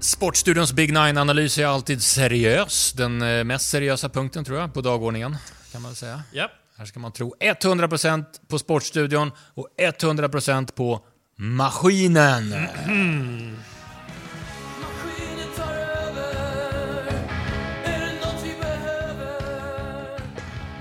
Sportstudions 0.00 0.72
Big 0.72 0.92
Nine-analys 0.92 1.58
är 1.58 1.66
alltid 1.66 2.02
seriös. 2.02 2.92
Den 2.92 3.22
eh, 3.22 3.44
mest 3.44 3.68
seriösa 3.68 4.08
punkten, 4.08 4.44
tror 4.44 4.58
jag, 4.58 4.74
på 4.74 4.80
dagordningen. 4.80 5.36
Kan 5.72 5.82
man 5.82 5.94
säga. 5.94 6.22
Ja. 6.32 6.50
Här 6.78 6.84
ska 6.84 7.00
man 7.00 7.12
tro 7.12 7.34
100% 7.40 8.24
på 8.48 8.58
Sportstudion 8.58 9.32
och 9.54 9.68
100% 9.78 10.72
på 10.72 11.00
maskinen. 11.36 12.50
Behöver? 12.50 13.58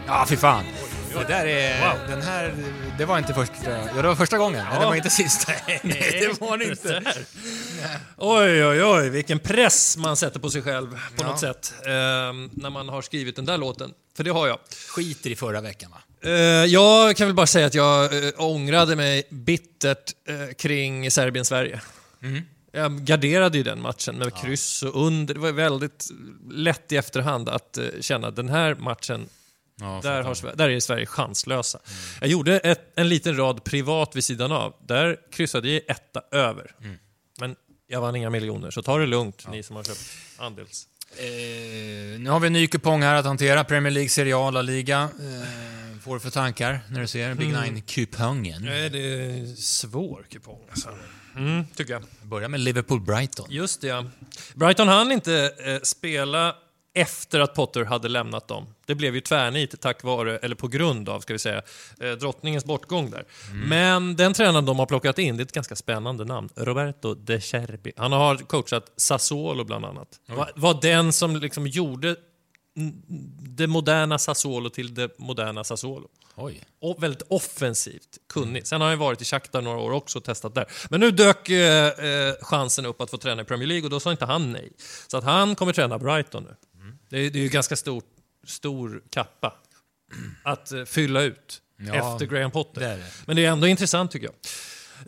Ja, 0.07 0.25
fy 0.29 0.37
fan. 0.37 0.63
Det 1.19 1.25
där 1.27 1.45
är... 1.45 2.07
Den 2.07 2.21
här... 2.21 2.53
Det 2.97 3.05
var 3.05 3.17
inte 3.17 3.33
första... 3.33 3.53
Ja, 3.95 4.01
det 4.01 4.07
var 4.07 4.15
första 4.15 4.37
gången, 4.37 4.65
men 4.71 4.79
det 4.79 4.85
var 4.85 4.95
inte 4.95 5.09
sista. 5.09 5.51
Nej, 5.67 5.79
det 5.83 6.41
var 6.41 6.57
det 6.57 6.65
inte. 6.65 7.03
Oj, 8.17 8.65
oj, 8.65 8.83
oj, 8.83 9.09
vilken 9.09 9.39
press 9.39 9.97
man 9.97 10.17
sätter 10.17 10.39
på 10.39 10.49
sig 10.49 10.61
själv 10.61 10.91
på 10.91 11.23
Ja. 11.23 11.27
något 11.27 11.39
sätt. 11.39 11.73
Eh, 11.85 11.91
när 12.51 12.69
man 12.69 12.89
har 12.89 13.01
skrivit 13.01 13.35
den 13.35 13.45
där 13.45 13.57
låten. 13.57 13.91
För 14.17 14.23
det 14.23 14.29
har 14.31 14.47
jag. 14.47 14.59
Skiter 14.95 15.29
i 15.29 15.35
förra 15.35 15.61
veckan, 15.61 15.91
va? 15.91 15.97
Eh, 16.29 16.31
jag 16.65 17.15
kan 17.17 17.27
väl 17.27 17.35
bara 17.35 17.47
säga 17.47 17.65
att 17.67 17.73
jag 17.73 18.25
eh, 18.27 18.31
ångrade 18.37 18.95
mig 18.95 19.23
bittert 19.29 20.11
eh, 20.27 20.53
kring 20.53 21.11
Serbien-Sverige. 21.11 21.81
Jag 22.71 23.01
garderade 23.05 23.57
ju 23.57 23.63
den 23.63 23.81
matchen 23.81 24.15
med 24.17 24.35
kryss 24.35 24.83
och 24.83 25.05
under. 25.07 25.33
Det 25.33 25.39
var 25.39 25.51
väldigt 25.51 26.05
lätt 26.51 26.91
i 26.91 26.97
efterhand 26.97 27.49
att 27.49 27.77
eh, 27.77 27.83
känna 28.01 28.27
att 28.27 28.35
den 28.35 28.49
här 28.49 28.75
matchen, 28.75 29.29
Ja, 29.81 29.99
där, 30.03 30.23
har, 30.23 30.55
där 30.55 30.69
är 30.69 30.79
Sverige 30.79 31.05
chanslösa. 31.05 31.79
Jag 32.21 32.29
gjorde 32.29 32.59
ett, 32.59 32.91
en 32.95 33.09
liten 33.09 33.37
rad 33.37 33.63
privat 33.63 34.15
vid 34.15 34.23
sidan 34.23 34.51
av. 34.51 34.73
Där 34.87 35.17
kryssade 35.31 35.69
jag 35.69 35.81
etta 35.87 36.21
över. 36.31 36.71
Men 37.39 37.55
jag 37.87 38.01
vann 38.01 38.15
inga 38.15 38.29
miljoner, 38.29 38.71
så 38.71 38.81
ta 38.81 38.97
det 38.97 39.05
lugnt 39.05 39.47
ni 39.51 39.63
som 39.63 39.75
har 39.75 39.83
köpt 39.83 39.99
andels. 40.37 40.87
Eh, 41.15 42.19
nu 42.19 42.29
har 42.29 42.39
vi 42.39 42.47
en 42.47 42.53
ny 42.53 42.67
kupong 42.67 43.01
här 43.01 43.15
att 43.15 43.25
hantera. 43.25 43.63
Premier 43.63 43.91
League, 43.91 44.09
Serie 44.09 44.37
A, 44.37 44.51
La 44.51 44.61
Liga. 44.61 45.01
Eh, 45.01 45.99
får 46.03 46.13
du 46.13 46.19
för 46.19 46.29
tankar 46.29 46.79
när 46.89 47.01
du 47.01 47.07
ser 47.07 47.33
Big 47.33 47.47
Nine-kupongen? 47.53 48.61
Nej, 48.65 48.89
det 48.89 48.99
är 48.99 49.55
svår 49.55 50.25
kupong 50.29 50.61
alltså. 50.69 50.89
Mm, 51.35 51.65
tycker 51.75 51.93
jag. 51.93 52.03
Börja 52.21 52.47
med 52.47 52.59
Liverpool-Brighton. 52.59 53.47
Just 53.49 53.81
det, 53.81 53.87
ja. 53.87 54.05
Brighton 54.53 54.87
hann 54.87 55.11
inte 55.11 55.53
eh, 55.65 55.79
spela 55.83 56.55
efter 56.97 57.39
att 57.39 57.53
Potter 57.53 57.85
hade 57.85 58.07
lämnat 58.07 58.47
dem. 58.47 58.67
Det 58.85 58.95
blev 58.95 59.15
ju 59.15 59.21
tvärnit 59.21 59.81
tack 59.81 60.03
vare, 60.03 60.37
eller 60.37 60.55
på 60.55 60.67
grund 60.67 61.09
av, 61.09 61.19
ska 61.19 61.33
vi 61.33 61.39
säga, 61.39 61.61
eh, 61.99 62.11
drottningens 62.11 62.65
bortgång 62.65 63.11
där. 63.11 63.25
Men 63.53 64.15
den 64.15 64.33
tränaren 64.33 64.65
de 64.65 64.79
har 64.79 64.85
plockat 64.85 65.19
in, 65.19 65.37
det 65.37 65.41
är 65.41 65.45
ett 65.45 65.51
ganska 65.51 65.75
spännande 65.75 66.25
namn. 66.25 66.49
Roberto 66.55 67.13
De 67.13 67.39
Cherbi. 67.41 67.91
Han 67.97 68.11
har 68.11 68.37
coachat 68.37 68.91
Sassuolo 68.97 69.63
bland 69.63 69.85
annat. 69.85 70.07
Var, 70.25 70.51
var 70.55 70.81
den 70.81 71.13
som 71.13 71.35
liksom 71.35 71.67
gjorde 71.67 72.15
mm, 72.77 73.01
det 73.39 73.67
moderna 73.67 74.19
Sassuolo 74.19 74.69
till 74.69 74.93
det 74.93 75.19
moderna 75.19 75.63
Sassuolo. 75.63 76.07
Oj. 76.39 76.63
Och 76.81 77.03
väldigt 77.03 77.21
offensivt 77.29 78.17
kunnig. 78.29 78.67
Sen 78.67 78.81
har 78.81 78.89
han 78.89 78.99
varit 78.99 79.21
i 79.21 79.25
Shakhtar 79.25 79.61
några 79.61 79.77
år 79.79 79.91
också 79.91 80.19
och 80.19 80.23
testat 80.23 80.55
där. 80.55 80.65
Men 80.89 80.99
nu 80.99 81.11
dök 81.11 81.49
eh, 81.49 81.87
eh, 81.87 82.33
chansen 82.41 82.85
upp 82.85 83.01
att 83.01 83.09
få 83.09 83.17
träna 83.17 83.41
i 83.41 83.45
Premier 83.45 83.67
League 83.67 83.83
och 83.83 83.89
då 83.89 83.99
sa 83.99 84.11
inte 84.11 84.25
han 84.25 84.51
nej. 84.51 84.71
Så 85.07 85.17
att 85.17 85.23
han 85.23 85.55
kommer 85.55 85.73
träna 85.73 85.99
Brighton 85.99 86.43
nu. 86.43 86.55
Det, 87.09 87.17
är, 87.17 87.29
det 87.29 87.39
är 87.39 87.43
ju 87.43 87.49
ganska 87.49 87.75
stor, 87.75 88.03
stor 88.45 89.01
kappa 89.09 89.53
att 90.43 90.71
eh, 90.71 90.83
fylla 90.85 91.21
ut 91.21 91.61
Ja, 91.79 92.13
efter 92.13 92.25
Graham 92.25 92.51
Potter. 92.51 92.81
det 92.81 92.87
det. 92.95 93.03
Men 93.25 93.35
det 93.35 93.45
är 93.45 93.51
ändå 93.51 93.67
intressant 93.67 94.11
tycker 94.11 94.25
jag. 94.27 94.35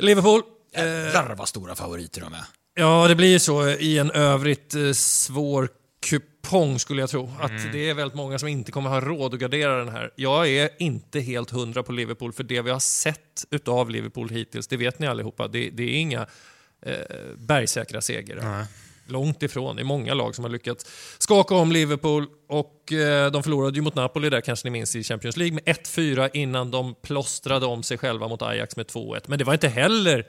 Liverpool. 0.04 0.42
Eh, 0.74 0.84
Jävlar 0.84 1.36
vad 1.36 1.48
stora 1.50 1.76
favoriter 1.76 2.22
de 2.22 2.34
är. 2.34 2.44
Ja, 2.76 3.08
det 3.08 3.16
blir 3.16 3.28
ju 3.28 3.40
så 3.40 3.70
i 3.70 3.98
en 3.98 4.12
övrigt 4.12 4.76
eh, 4.76 4.92
svår 4.92 5.70
kupong 6.10 6.80
skulle 6.80 7.02
jag 7.02 7.10
tro. 7.10 7.34
Att 7.40 7.72
det 7.72 7.90
är 7.90 7.94
väldigt 7.94 8.16
många 8.16 8.40
som 8.40 8.48
inte 8.48 8.72
kommer 8.72 8.90
ha 8.90 9.02
råd 9.02 9.34
att 9.34 9.40
gardera 9.40 9.78
den 9.78 9.90
här. 9.90 10.12
Jag 10.16 10.50
är 10.50 10.70
inte 10.80 11.20
helt 11.20 11.50
hundra 11.50 11.84
på 11.84 11.92
Liverpool, 11.92 12.34
för 12.34 12.44
det 12.44 12.62
vi 12.62 12.72
har 12.72 12.80
sett 12.80 13.46
utav 13.50 13.90
Liverpool 13.90 14.30
hittills, 14.30 14.68
det 14.68 14.78
vet 14.78 15.00
ni 15.00 15.08
allihopa, 15.08 15.48
det, 15.48 15.70
det 15.70 15.84
är 15.84 16.00
inga 16.00 16.28
eh, 16.86 16.96
bergsäkra 17.38 18.02
segrar. 18.02 18.66
Långt 19.12 19.44
ifrån. 19.44 19.76
Det 19.76 19.82
är 19.82 19.84
många 19.84 20.14
lag 20.14 20.36
som 20.36 20.44
har 20.44 20.52
lyckats 20.52 20.86
skaka 21.18 21.56
om 21.56 21.72
Liverpool 21.72 22.26
och 22.50 22.94
eh, 22.94 23.32
de 23.32 23.44
förlorade 23.44 23.76
ju 23.76 23.82
mot 23.82 23.96
Napoli 23.96 24.30
där 24.30 24.42
kanske 24.42 24.68
ni 24.68 24.72
minns 24.72 24.96
i 24.96 25.04
Champions 25.04 25.38
League 25.38 25.54
med 25.66 25.76
1-4 25.76 26.30
innan 26.34 26.72
de 26.72 26.96
plåstrade 27.02 27.66
om 27.66 27.84
sig 27.84 27.98
själva 27.98 28.28
mot 28.28 28.42
Ajax 28.42 28.76
med 28.76 28.86
2-1. 28.86 29.22
Men 29.28 29.40
det 29.40 29.46
var 29.46 29.54
inte 29.54 29.68
heller 29.68 30.26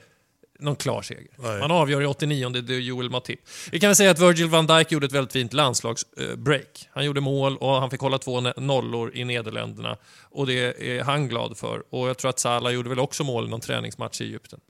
någon 0.60 0.76
klar 0.76 1.02
seger. 1.02 1.58
Man 1.60 1.70
avgör 1.70 2.02
i 2.02 2.06
89 2.06 2.48
det 2.48 2.74
är 2.74 2.78
Joel 2.78 3.10
Matip. 3.10 3.40
Vi 3.72 3.80
kan 3.80 3.88
väl 3.88 3.96
säga 3.96 4.10
att 4.10 4.18
Virgil 4.18 4.48
van 4.48 4.66
Dijk 4.66 4.92
gjorde 4.92 5.06
ett 5.06 5.12
väldigt 5.12 5.32
fint 5.32 5.52
landslagsbreak. 5.52 6.88
Han 6.90 7.04
gjorde 7.04 7.20
mål 7.20 7.56
och 7.56 7.70
han 7.70 7.90
fick 7.90 8.00
hålla 8.00 8.18
två 8.18 8.40
nollor 8.40 9.16
i 9.16 9.24
Nederländerna. 9.24 9.96
Och 10.30 10.46
det 10.46 10.88
är 10.98 11.02
han 11.02 11.28
glad 11.28 11.56
för. 11.56 11.82
Och 11.90 12.08
jag 12.08 12.18
tror 12.18 12.28
att 12.28 12.38
Salah 12.38 12.72
gjorde 12.72 12.88
väl 12.88 12.98
också 12.98 13.24
mål 13.24 13.46
i 13.46 13.48
någon 13.48 13.60
träningsmatch 13.60 14.20
i 14.20 14.24
Egypten. 14.24 14.60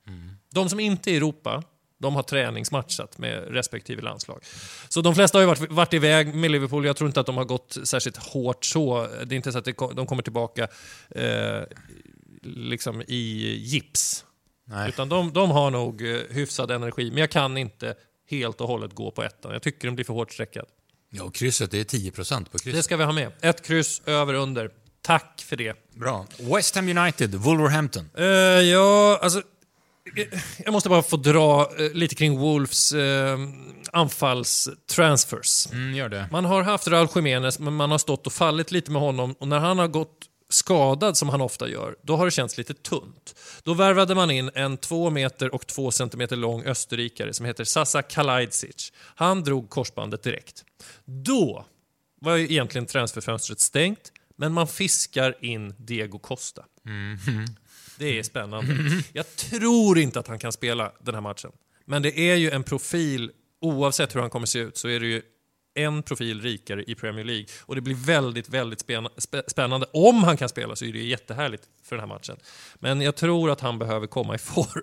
De 0.54 0.68
som 0.68 0.80
inte 0.80 1.10
är 1.10 1.12
i 1.12 1.16
Europa, 1.16 1.62
de 2.00 2.16
har 2.16 2.22
träningsmatchat 2.22 3.18
med 3.18 3.54
respektive 3.54 4.02
landslag. 4.02 4.40
Så 4.88 5.00
de 5.00 5.14
flesta 5.14 5.38
har 5.38 5.42
ju 5.42 5.46
varit, 5.46 5.70
varit 5.70 5.94
iväg 5.94 6.34
med 6.34 6.50
Liverpool. 6.50 6.86
Jag 6.86 6.96
tror 6.96 7.08
inte 7.08 7.20
att 7.20 7.26
de 7.26 7.36
har 7.36 7.44
gått 7.44 7.76
särskilt 7.84 8.16
hårt 8.16 8.64
så. 8.64 9.08
Det 9.24 9.34
är 9.34 9.36
inte 9.36 9.52
så 9.52 9.58
att 9.58 9.64
det, 9.64 9.74
de 9.94 10.06
kommer 10.06 10.22
tillbaka 10.22 10.68
eh, 11.10 11.62
liksom 12.42 13.02
i 13.08 13.54
gips. 13.58 14.24
Nej. 14.64 14.88
Utan 14.88 15.08
de, 15.08 15.32
de 15.32 15.50
har 15.50 15.70
nog 15.70 16.02
eh, 16.10 16.20
hyfsad 16.30 16.70
energi, 16.70 17.10
men 17.10 17.18
jag 17.18 17.30
kan 17.30 17.56
inte 17.56 17.94
helt 18.30 18.60
och 18.60 18.68
hållet 18.68 18.94
gå 18.94 19.10
på 19.10 19.22
ettan. 19.22 19.52
Jag 19.52 19.62
tycker 19.62 19.88
den 19.88 19.94
blir 19.94 20.04
för 20.04 20.14
hårt 20.14 20.32
sträckad. 20.32 20.66
Ja, 21.10 21.24
och 21.24 21.34
krysset 21.34 21.70
det 21.70 21.80
är 21.94 21.98
10% 21.98 22.44
på 22.44 22.50
Det 22.52 22.58
krysset. 22.58 22.84
ska 22.84 22.96
vi 22.96 23.04
ha 23.04 23.12
med. 23.12 23.32
Ett 23.40 23.62
kryss, 23.66 24.02
över, 24.06 24.34
under. 24.34 24.70
Tack 25.02 25.44
för 25.46 25.56
det. 25.56 25.76
Bra. 25.94 26.26
West 26.38 26.74
Ham 26.74 26.98
United, 26.98 27.34
Wolverhampton. 27.34 28.10
Uh, 28.18 28.24
ja, 28.26 29.18
alltså... 29.22 29.42
eh, 30.16 30.40
Jag 30.64 30.72
måste 30.72 30.88
bara 30.88 31.02
få 31.02 31.16
dra 31.16 31.70
eh, 31.78 31.92
lite 31.92 32.14
kring 32.14 32.38
Wolves 32.38 32.92
uh, 32.92 33.38
anfallstransfers. 33.92 35.66
Mm, 35.72 35.94
gör 35.94 36.08
det. 36.08 36.28
Man 36.32 36.44
har 36.44 36.62
haft 36.62 36.88
Raúl 36.88 37.08
Jiménez, 37.14 37.58
men 37.58 37.74
man 37.74 37.90
har 37.90 37.98
stått 37.98 38.26
och 38.26 38.32
fallit 38.32 38.70
lite 38.70 38.90
med 38.90 39.02
honom. 39.02 39.34
Och 39.38 39.48
när 39.48 39.58
han 39.58 39.78
har 39.78 39.88
gått 39.88 40.30
skadad, 40.48 41.16
som 41.16 41.28
han 41.28 41.40
ofta 41.40 41.68
gör, 41.68 41.96
då 42.02 42.16
har 42.16 42.24
det 42.24 42.30
känts 42.30 42.58
lite 42.58 42.74
tunt. 42.74 43.34
Då 43.62 43.74
värvade 43.74 44.14
man 44.14 44.30
in 44.30 44.50
en 44.54 44.76
två 44.76 45.10
meter 45.10 45.54
och 45.54 45.66
två 45.66 45.90
centimeter 45.90 46.36
lång 46.36 46.64
österrikare 46.64 47.32
som 47.32 47.46
heter 47.46 47.64
Sasa 47.64 48.02
Kalajdzic. 48.02 48.92
Han 49.14 49.44
drog 49.44 49.70
korsbandet 49.70 50.22
direkt. 50.22 50.64
Då 51.04 51.66
var 52.20 52.36
ju 52.36 52.44
egentligen 52.44 52.86
transferfönstret 52.86 53.60
stängt, 53.60 54.12
men 54.36 54.52
man 54.52 54.66
fiskar 54.66 55.44
in 55.44 55.74
Diego 55.78 56.18
Costa. 56.18 56.64
Det 58.00 58.18
är 58.18 58.22
spännande. 58.22 58.74
Jag 59.12 59.36
tror 59.36 59.98
inte 59.98 60.20
att 60.20 60.26
han 60.28 60.38
kan 60.38 60.52
spela 60.52 60.92
den 61.00 61.14
här 61.14 61.22
matchen. 61.22 61.50
Men 61.84 62.02
det 62.02 62.18
är 62.18 62.34
ju 62.36 62.50
en 62.50 62.62
profil, 62.62 63.30
oavsett 63.60 64.14
hur 64.16 64.20
han 64.20 64.30
kommer 64.30 64.46
se 64.46 64.58
ut, 64.58 64.76
så 64.76 64.88
är 64.88 65.00
det 65.00 65.06
ju 65.06 65.22
en 65.74 66.02
profil 66.02 66.40
rikare 66.42 66.84
i 66.86 66.94
Premier 66.94 67.24
League. 67.24 67.46
Och 67.60 67.74
det 67.74 67.80
blir 67.80 67.94
väldigt, 67.94 68.48
väldigt 68.48 68.80
spänna- 68.80 69.10
spä- 69.16 69.42
spännande. 69.46 69.86
Om 69.92 70.24
han 70.24 70.36
kan 70.36 70.48
spela 70.48 70.76
så 70.76 70.84
är 70.84 70.92
det 70.92 70.98
ju 70.98 71.04
jättehärligt 71.08 71.62
för 71.82 71.96
den 71.96 72.00
här 72.08 72.14
matchen. 72.14 72.36
Men 72.78 73.00
jag 73.00 73.16
tror 73.16 73.50
att 73.50 73.60
han 73.60 73.78
behöver 73.78 74.06
komma 74.06 74.34
i 74.34 74.38
form. 74.52 74.82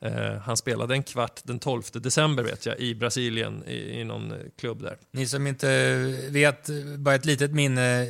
Eh, 0.00 0.38
han 0.38 0.56
spelade 0.56 0.94
en 0.94 1.02
kvart 1.02 1.40
den 1.44 1.58
12 1.58 1.82
december 1.92 2.42
vet 2.42 2.66
jag, 2.66 2.78
i 2.78 2.94
Brasilien, 2.94 3.64
i, 3.66 4.00
i 4.00 4.04
någon 4.04 4.32
eh, 4.32 4.38
klubb 4.58 4.82
där. 4.82 4.96
Ni 5.10 5.26
som 5.26 5.46
inte 5.46 5.96
vet, 6.30 6.68
bara 6.98 7.14
ett 7.14 7.24
litet 7.24 7.50
minne. 7.52 8.08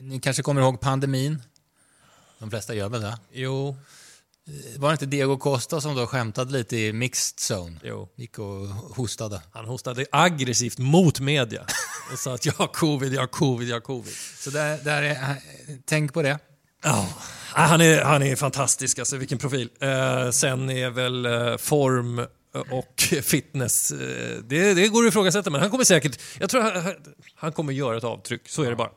Ni 0.00 0.20
kanske 0.20 0.42
kommer 0.42 0.60
ihåg 0.60 0.80
pandemin? 0.80 1.42
De 2.38 2.50
flesta 2.50 2.74
gör 2.74 2.88
väl 2.88 3.00
det? 3.00 3.18
Jo, 3.32 3.76
Var 4.76 4.88
det 4.88 4.92
inte 4.92 5.06
Diego 5.06 5.36
Costa 5.38 5.80
som 5.80 5.94
då 5.94 6.06
skämtade 6.06 6.52
lite 6.52 6.76
i 6.76 6.92
mixed 6.92 7.38
zone? 7.56 7.80
jo. 7.82 8.08
Gick 8.16 8.38
och 8.38 8.66
hostade. 8.68 9.42
Han 9.52 9.64
hostade 9.64 10.06
aggressivt 10.12 10.78
mot 10.78 11.20
media 11.20 11.66
och 12.12 12.18
sa 12.18 12.34
att 12.34 12.46
jag 12.46 12.52
har 12.52 12.66
covid, 12.66 13.12
jag 13.14 13.20
har 13.20 13.26
covid, 13.26 13.68
jag 13.68 13.76
har 13.76 13.80
covid. 13.80 14.14
Så 14.38 14.50
där, 14.50 14.78
där 14.84 15.02
är, 15.02 15.36
tänk 15.84 16.14
på 16.14 16.22
det. 16.22 16.38
Ja, 16.82 17.08
han 17.52 17.80
är, 17.80 18.02
han 18.02 18.22
är 18.22 18.36
fantastisk, 18.36 18.98
alltså 18.98 19.16
vilken 19.16 19.38
profil. 19.38 19.70
Eh, 19.80 20.30
sen 20.30 20.70
är 20.70 20.90
väl 20.90 21.26
eh, 21.26 21.56
form 21.56 22.26
och 22.52 23.00
fitness, 23.22 23.90
eh, 23.90 24.38
det, 24.44 24.74
det 24.74 24.88
går 24.88 25.04
att 25.04 25.08
ifrågasätta, 25.08 25.50
men 25.50 25.60
han 25.60 25.70
kommer 25.70 25.84
säkert, 25.84 26.20
jag 26.40 26.50
tror 26.50 26.60
han, 26.62 26.94
han 27.34 27.52
kommer 27.52 27.72
göra 27.72 27.96
ett 27.96 28.04
avtryck, 28.04 28.48
så 28.48 28.62
är 28.62 28.70
det 28.70 28.76
bara. 28.76 28.90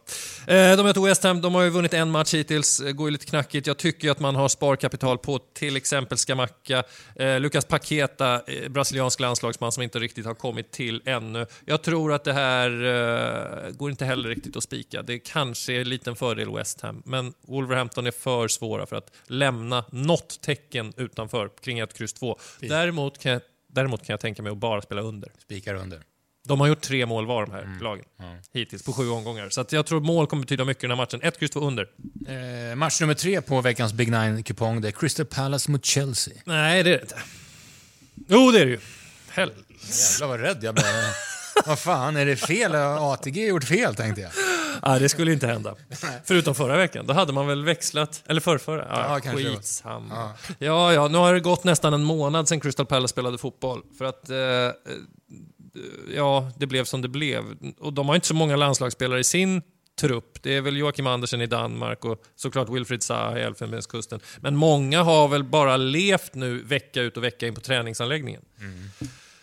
Eh, 0.48 0.78
de 0.78 0.84
möter 0.84 1.02
West 1.02 1.24
Ham, 1.24 1.42
de 1.42 1.56
har 1.56 1.62
ju 1.62 1.70
vunnit 1.70 1.94
en 1.94 2.12
match 2.12 2.34
hittills, 2.34 2.80
eh, 2.80 2.92
går 2.92 3.08
ju 3.08 3.12
lite 3.12 3.26
knackigt. 3.26 3.68
Jag 3.68 3.78
tycker 3.78 4.12
att 4.12 4.20
man 4.20 4.36
har 4.36 4.50
sparkapital 4.50 5.18
på 5.18 5.40
till 5.40 5.76
exempel 5.76 6.18
Scamacca, 6.18 6.84
eh, 7.16 7.40
Lucas 7.40 7.66
Paqueta, 7.66 8.42
brasiliansk 8.70 9.20
landslagsman 9.20 9.72
som 9.72 9.84
inte 9.84 10.00
riktigt 10.00 10.26
har 10.26 10.34
kommit 10.34 10.72
till 10.72 11.02
ännu. 11.06 11.46
Jag 11.66 11.82
tror 11.82 12.14
att 12.14 12.24
det 12.24 12.34
här 12.34 13.72
går 13.72 13.92
inte 13.92 14.06
heller 14.06 14.30
riktigt 14.30 14.56
att 14.56 14.64
spika. 14.64 15.02
Det 15.02 15.20
kanske 15.20 15.74
är 15.74 15.82
en 15.82 15.90
liten 15.90 16.16
fördel 16.16 16.54
West 16.54 16.82
Ham, 16.82 17.02
men 17.06 17.34
Wolverhampton 17.48 18.08
är 18.08 18.12
för 18.12 18.48
svåra 18.48 18.86
för 18.86 18.96
att 18.96 19.12
lämna 19.28 19.86
något 19.92 20.42
tecken 20.42 20.94
utanför 20.98 21.50
kring 21.62 21.80
ett 21.80 21.94
kryss 21.94 22.14
2. 22.14 22.40
Däremot 22.60 23.18
kan 23.18 23.32
jag 23.32 23.42
Däremot 23.74 24.06
kan 24.06 24.14
jag 24.14 24.20
tänka 24.20 24.42
mig 24.44 24.52
att 24.52 24.58
bara 24.58 24.82
spela 24.82 25.02
under. 25.02 25.32
Spikar 25.44 25.76
under. 25.76 26.02
De 26.48 26.60
har 26.60 26.68
gjort 26.68 26.82
tre 26.82 27.06
mål 27.06 27.26
var 27.26 27.46
de 27.46 27.52
här 27.52 27.62
Mm. 27.64 27.80
lagen 27.84 28.06
hittills 28.54 28.84
på 28.84 28.94
sju 28.94 29.10
omgångar. 29.10 29.50
Så 29.50 29.62
att 29.62 29.72
jag 29.72 29.86
tror 29.86 30.00
mål 30.02 30.28
kommer 30.28 30.42
betyda 30.44 30.66
mycket 30.66 30.84
i 30.84 30.88
den 30.88 30.92
här 30.98 31.06
matchen. 31.06 31.20
Ett 31.24 31.40
kryss 31.40 31.52
två 31.52 31.60
under. 31.60 31.88
Eh, 32.28 32.76
match 32.76 33.02
nummer 33.02 33.14
tre 33.14 33.42
på 33.42 33.62
veckans 33.62 33.94
Big 33.94 34.12
Nine-kupong, 34.12 34.82
det 34.82 34.88
är 34.88 34.92
Crystal 34.92 35.26
Palace 35.26 35.72
mot 35.72 35.86
Chelsea. 35.86 36.34
Nej, 36.46 36.84
det 36.84 36.90
är 36.90 36.94
det 36.98 37.02
inte. 37.02 37.20
Jo, 38.28 38.52
det 38.52 38.60
är 38.60 38.66
det 38.66 38.72
ju. 38.72 38.80
Hell. 39.30 39.52
Jävlar 40.20 40.28
vad 40.28 40.40
rädd 40.40 40.58
jag 40.64 40.76
blev. 40.76 40.86
vad 41.66 41.80
fan, 41.80 42.16
är 42.16 42.26
det 42.26 42.36
fel? 42.36 42.76
Har 42.76 43.14
ATG 43.14 43.48
gjort 43.48 43.64
fel, 43.64 43.96
tänkte 43.96 44.22
jag. 44.22 44.32
Ja, 44.82 45.00
det 45.00 45.10
skulle 45.10 45.34
inte 45.34 45.48
hända. 45.48 45.76
Förutom 46.26 46.56
förra 46.56 46.78
veckan. 46.78 47.08
Då 47.08 47.14
hade 47.14 47.34
man 47.34 47.48
väl 47.48 47.64
växlat. 47.64 48.24
Eller 48.28 48.42
förrförra. 48.42 48.88
Ja, 48.90 49.20
Ja, 49.26 49.32
skitsamma. 49.34 50.34
Ja. 50.60 50.94
ja, 50.94 51.08
nu 51.08 51.18
har 51.18 51.34
det 51.34 51.40
gått 51.40 51.64
nästan 51.64 51.94
en 51.94 52.04
månad 52.04 52.48
sedan 52.48 52.60
Crystal 52.60 52.86
Palace 52.86 53.12
spelade 53.12 53.38
fotboll. 53.38 53.82
För 53.98 54.06
att... 54.06 54.30
Eh, 54.30 54.38
eh, 54.38 54.72
ja, 56.16 56.52
det 56.58 56.68
blev 56.68 56.84
som 56.86 57.02
det 57.02 57.08
blev. 57.08 57.44
Och 57.80 57.94
de 57.94 58.08
har 58.08 58.16
inte 58.16 58.28
så 58.28 58.34
många 58.34 58.56
landslagsspelare 58.56 59.20
i 59.20 59.24
sin 59.24 59.62
trupp. 60.02 60.38
Det 60.42 60.58
är 60.58 60.62
väl 60.62 60.78
Joakim 60.78 61.08
Andersen 61.08 61.42
i 61.42 61.46
Danmark 61.46 62.06
och 62.06 62.24
såklart 62.36 62.70
Wilfried 62.70 63.04
Zaha 63.04 63.40
i 63.40 63.42
Elfenbenskusten. 63.42 64.20
Men 64.40 64.56
många 64.56 65.04
har 65.04 65.28
väl 65.28 65.44
bara 65.44 65.78
levt 65.78 66.36
nu 66.36 66.64
vecka 66.64 67.02
ut 67.02 67.18
och 67.18 67.24
vecka 67.24 67.48
in 67.48 67.56
på 67.56 67.62
träningsanläggningen. 67.62 68.42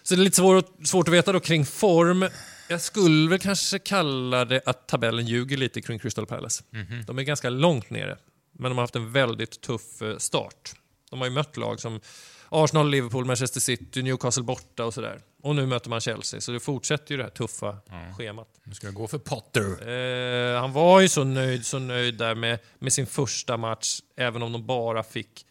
Så 0.03 0.15
det 0.15 0.21
är 0.21 0.25
lite 0.25 0.63
svårt 0.85 1.09
att 1.09 1.15
veta 1.15 1.33
då 1.33 1.41
kring 1.41 1.67
form. 1.67 2.29
Jag 2.69 2.81
skulle 2.81 3.31
väl 3.31 3.39
kanske 3.39 3.79
kalla 3.79 4.45
det 4.45 4.61
att 4.67 4.87
tabellen 4.89 5.27
ljuger 5.27 5.57
lite 5.57 5.83
kring 5.83 5.99
Crystal 5.99 6.27
Palace. 6.27 6.65
De 7.07 7.19
är 7.19 7.23
ganska 7.23 7.51
långt 7.51 7.91
nere, 7.91 8.19
men 8.53 8.71
de 8.71 8.79
har 8.79 8.83
haft 8.83 8.97
en 8.97 9.13
väldigt 9.13 9.61
tuff 9.61 10.03
eh, 10.03 10.17
start. 10.17 10.73
De 11.11 11.19
har 11.19 11.27
ju 11.27 11.33
mött 11.33 11.57
lag 11.57 11.81
som 11.81 12.01
Arsenal, 12.49 12.91
Liverpool, 12.91 13.25
Manchester 13.25 13.61
City, 13.61 14.03
Newcastle 14.03 14.43
borta 14.43 14.85
och 14.85 14.95
sådär. 14.95 15.21
Och 15.43 15.55
nu 15.57 15.67
möter 15.67 15.91
man 15.91 16.01
Chelsea, 16.01 16.41
så 16.41 16.53
det 16.53 16.61
fortsätter 16.61 17.11
ju 17.13 17.17
det 17.17 17.23
här 17.23 17.31
tuffa 17.31 17.77
schemat. 18.19 18.61
Nu 18.65 18.75
ska 18.75 18.87
jag 18.87 18.95
gå 18.95 19.07
för 19.07 19.19
Potter. 19.19 19.89
Eh, 19.89 20.61
han 20.61 20.73
var 20.73 21.01
ju 21.01 21.09
så 21.09 21.25
nöjd, 21.25 21.67
så 21.67 21.79
nöjd 21.79 22.19
där 22.19 22.35
med, 22.35 22.59
med 22.79 22.93
sin 22.93 23.07
första 23.07 23.57
match, 23.57 24.01
även 24.17 24.43
om 24.43 24.53
de 24.53 24.67
bara 24.67 25.03
fick 25.03 25.47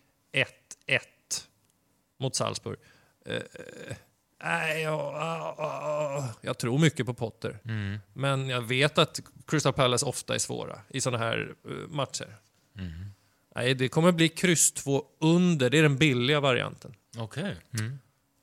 1-1 0.87 0.99
mot 2.19 2.35
Salzburg. 2.35 2.79
Eh, 3.25 3.41
Nej, 4.43 4.81
jag, 4.81 4.99
ah, 4.99 5.55
ah, 5.57 5.65
ah. 5.65 6.29
jag 6.41 6.57
tror 6.57 6.79
mycket 6.79 7.05
på 7.05 7.13
Potter. 7.13 7.59
Men 8.13 8.49
jag 8.49 8.61
vet 8.61 8.97
att 8.97 9.19
Crystal 9.47 9.73
Palace 9.73 10.05
ofta 10.05 10.35
är 10.35 10.39
svåra 10.39 10.79
i 10.89 11.01
sådana 11.01 11.23
här 11.23 11.55
eh, 11.65 11.71
matcher. 11.89 12.37
Nej, 13.55 13.73
det 13.73 13.87
kommer 13.87 14.11
bli 14.11 14.29
kryss 14.29 14.71
2 14.71 15.05
under. 15.19 15.69
Det 15.69 15.77
är 15.77 15.83
den 15.83 15.97
billiga 15.97 16.39
varianten. 16.39 16.93
Okej. 17.17 17.55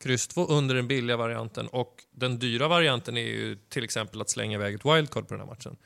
Kryss 0.03 0.29
2 0.29 0.47
under 0.47 0.75
den 0.75 0.89
billiga 0.89 1.17
varianten 1.17 1.67
och 1.69 2.05
den 2.11 2.39
dyra 2.39 2.69
varianten 2.69 3.17
är 3.17 3.23
ju 3.23 3.57
till 3.57 3.85
exempel 3.85 4.21
att 4.21 4.31
slänga 4.31 4.55
iväg 4.55 4.75
ett 4.75 4.85
wildcard 4.85 5.29
på 5.29 5.35
den 5.35 5.41
här 5.41 5.47
matchen. 5.47 5.77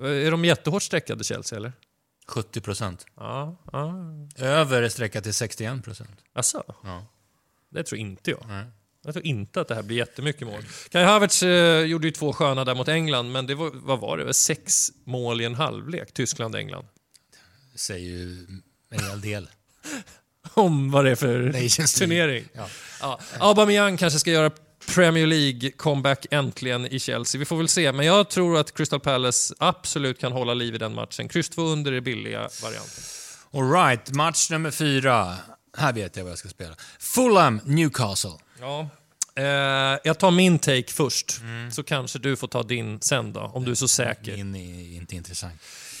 Eh, 0.00 0.26
Är 0.26 0.30
de 0.30 0.44
jättehårt 0.44 0.82
streckade 0.82 1.24
Chelsea 1.24 1.56
eller? 1.56 1.72
70 2.26 2.60
procent. 2.60 3.06
Ja, 3.16 3.56
ja. 3.72 3.94
Över 4.36 4.82
är 4.82 4.88
sträckat 4.88 5.24
till 5.24 5.34
61 5.34 5.84
procent. 5.84 6.24
Asså? 6.32 6.62
Ja. 6.84 7.06
Det 7.68 7.82
tror 7.82 7.98
inte 7.98 8.30
jag. 8.30 8.44
Nej. 8.48 8.64
Jag 9.04 9.14
tror 9.14 9.26
inte 9.26 9.60
att 9.60 9.68
det 9.68 9.74
här 9.74 9.82
blir 9.82 9.96
jättemycket 9.96 10.46
mål. 10.46 10.62
Kai 10.90 11.04
Havertz 11.04 11.42
eh, 11.42 11.84
gjorde 11.84 12.06
ju 12.06 12.10
två 12.10 12.32
sköna 12.32 12.64
där 12.64 12.74
mot 12.74 12.88
England, 12.88 13.32
men 13.32 13.46
det 13.46 13.54
var, 13.54 13.70
vad 13.74 14.00
var 14.00 14.16
det? 14.16 14.22
Det 14.22 14.26
var 14.26 14.32
Sex 14.32 14.90
mål 15.04 15.40
i 15.40 15.44
en 15.44 15.54
halvlek, 15.54 16.12
Tyskland-England. 16.12 16.86
Det 17.72 17.78
säger 17.78 18.08
ju 18.08 18.46
en 18.90 19.04
hel 19.04 19.20
del. 19.20 19.48
Om 20.54 20.90
vad 20.90 21.04
det 21.04 21.10
är 21.10 21.14
för 21.14 21.38
Nations 21.62 21.94
turnering. 21.94 22.44
Ja. 22.52 22.68
Ja. 23.00 23.20
Aubameyang 23.38 23.96
kanske 23.96 24.18
ska 24.18 24.30
göra 24.30 24.50
Premier 24.94 25.26
League-comeback 25.26 26.26
äntligen 26.30 26.86
i 26.86 26.98
Chelsea. 26.98 27.38
Vi 27.38 27.44
får 27.44 27.56
väl 27.56 27.68
se, 27.68 27.92
men 27.92 28.06
jag 28.06 28.30
tror 28.30 28.58
att 28.58 28.74
Crystal 28.74 29.00
Palace 29.00 29.54
absolut 29.58 30.20
kan 30.20 30.32
hålla 30.32 30.54
liv 30.54 30.74
i 30.74 30.78
den 30.78 30.94
matchen. 30.94 31.28
Kryss 31.28 31.48
2 31.48 31.62
under 31.62 31.92
är 31.92 32.00
billiga 32.00 32.48
varianten. 32.62 33.04
All 33.52 33.72
right, 33.72 34.10
match 34.10 34.50
nummer 34.50 34.70
fyra. 34.70 35.36
Här 35.76 35.92
vet 35.92 36.16
jag 36.16 36.24
vad 36.24 36.30
jag 36.30 36.38
ska 36.38 36.48
spela. 36.48 36.74
Fulham, 36.98 37.60
Newcastle. 37.64 38.30
Ja. 38.62 38.88
Eh, 39.36 39.98
jag 40.04 40.18
tar 40.18 40.30
min 40.30 40.58
take 40.58 40.92
först, 40.92 41.40
så 41.72 41.82
kanske 41.82 42.18
du 42.18 42.36
får 42.36 42.48
ta 42.48 42.62
din 42.62 43.00
sen 43.00 43.32
då, 43.32 43.40
om 43.40 43.64
du 43.64 43.70
är 43.70 43.74
så 43.74 43.88
säker. 43.88 44.36
In 44.36 44.54
är 44.54 44.96
inte 44.96 45.16
intressant. 45.16 45.52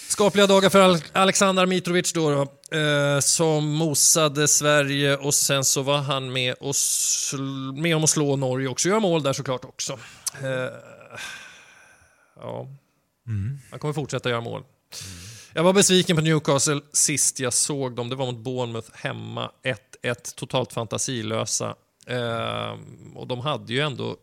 Skapliga 0.08 0.46
dagar 0.46 0.70
för 0.70 0.80
Al- 0.80 1.02
Alexander 1.12 1.66
Mitrovic 1.66 2.12
då, 2.12 2.30
då 2.70 2.78
eh, 2.78 3.20
som 3.20 3.70
mosade 3.72 4.48
Sverige 4.48 5.16
och 5.16 5.34
sen 5.34 5.64
så 5.64 5.82
var 5.82 5.98
han 5.98 6.32
med, 6.32 6.54
och 6.60 6.74
med 7.74 7.96
om 7.96 8.04
att 8.04 8.10
slå 8.10 8.36
Norge 8.36 8.68
också. 8.68 8.88
Gör 8.88 9.00
mål 9.00 9.22
där 9.22 9.32
såklart 9.32 9.64
också. 9.64 9.92
Eh, 10.42 10.48
ja. 12.36 12.68
Han 13.70 13.78
kommer 13.78 13.94
fortsätta 13.94 14.28
göra 14.30 14.40
mål. 14.40 14.62
Jag 15.54 15.62
var 15.62 15.72
besviken 15.72 16.16
på 16.16 16.22
Newcastle 16.22 16.80
sist 16.92 17.40
jag 17.40 17.52
såg 17.52 17.96
dem. 17.96 18.08
Det 18.08 18.16
var 18.16 18.26
mot 18.32 18.44
Bournemouth 18.44 18.88
hemma. 18.92 19.50
1-1, 20.04 20.34
totalt 20.36 20.72
fantasilösa. 20.72 21.74
Eh, 22.06 22.78
och 23.14 23.26
de 23.26 23.40
hade 23.40 23.72
ju 23.72 23.80
ändå 23.80 24.16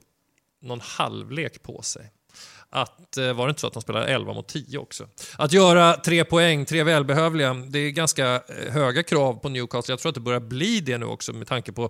någon 0.61 0.81
halvlek 0.81 1.63
på 1.63 1.81
sig. 1.81 2.11
Att, 2.71 3.17
eh, 3.17 3.33
var 3.33 3.47
det 3.47 3.49
inte 3.49 3.61
så 3.61 3.67
att 3.67 3.73
de 3.73 3.81
spelade 3.81 4.05
11 4.05 4.33
mot 4.33 4.47
10 4.47 4.77
också? 4.77 5.07
Att 5.37 5.53
göra 5.53 5.93
tre 5.93 6.23
poäng, 6.23 6.65
tre 6.65 6.83
välbehövliga, 6.83 7.53
det 7.53 7.79
är 7.79 7.91
ganska 7.91 8.35
eh, 8.35 8.73
höga 8.73 9.03
krav 9.03 9.33
på 9.33 9.49
Newcastle. 9.49 9.91
Jag 9.91 9.99
tror 9.99 10.09
att 10.09 10.15
det 10.15 10.21
börjar 10.21 10.39
bli 10.39 10.79
det 10.79 10.97
nu 10.97 11.05
också 11.05 11.33
med 11.33 11.47
tanke 11.47 11.71
på 11.71 11.89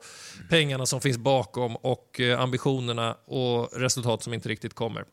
pengarna 0.50 0.86
som 0.86 1.02
finns 1.02 1.18
bakom 1.18 1.76
och 1.76 2.20
eh, 2.20 2.42
ambitionerna 2.42 3.18
och 3.26 3.70
resultat 3.80 4.24
som 4.24 4.34
inte 4.34 4.50
riktigt 4.50 4.74
kommer. 4.74 5.06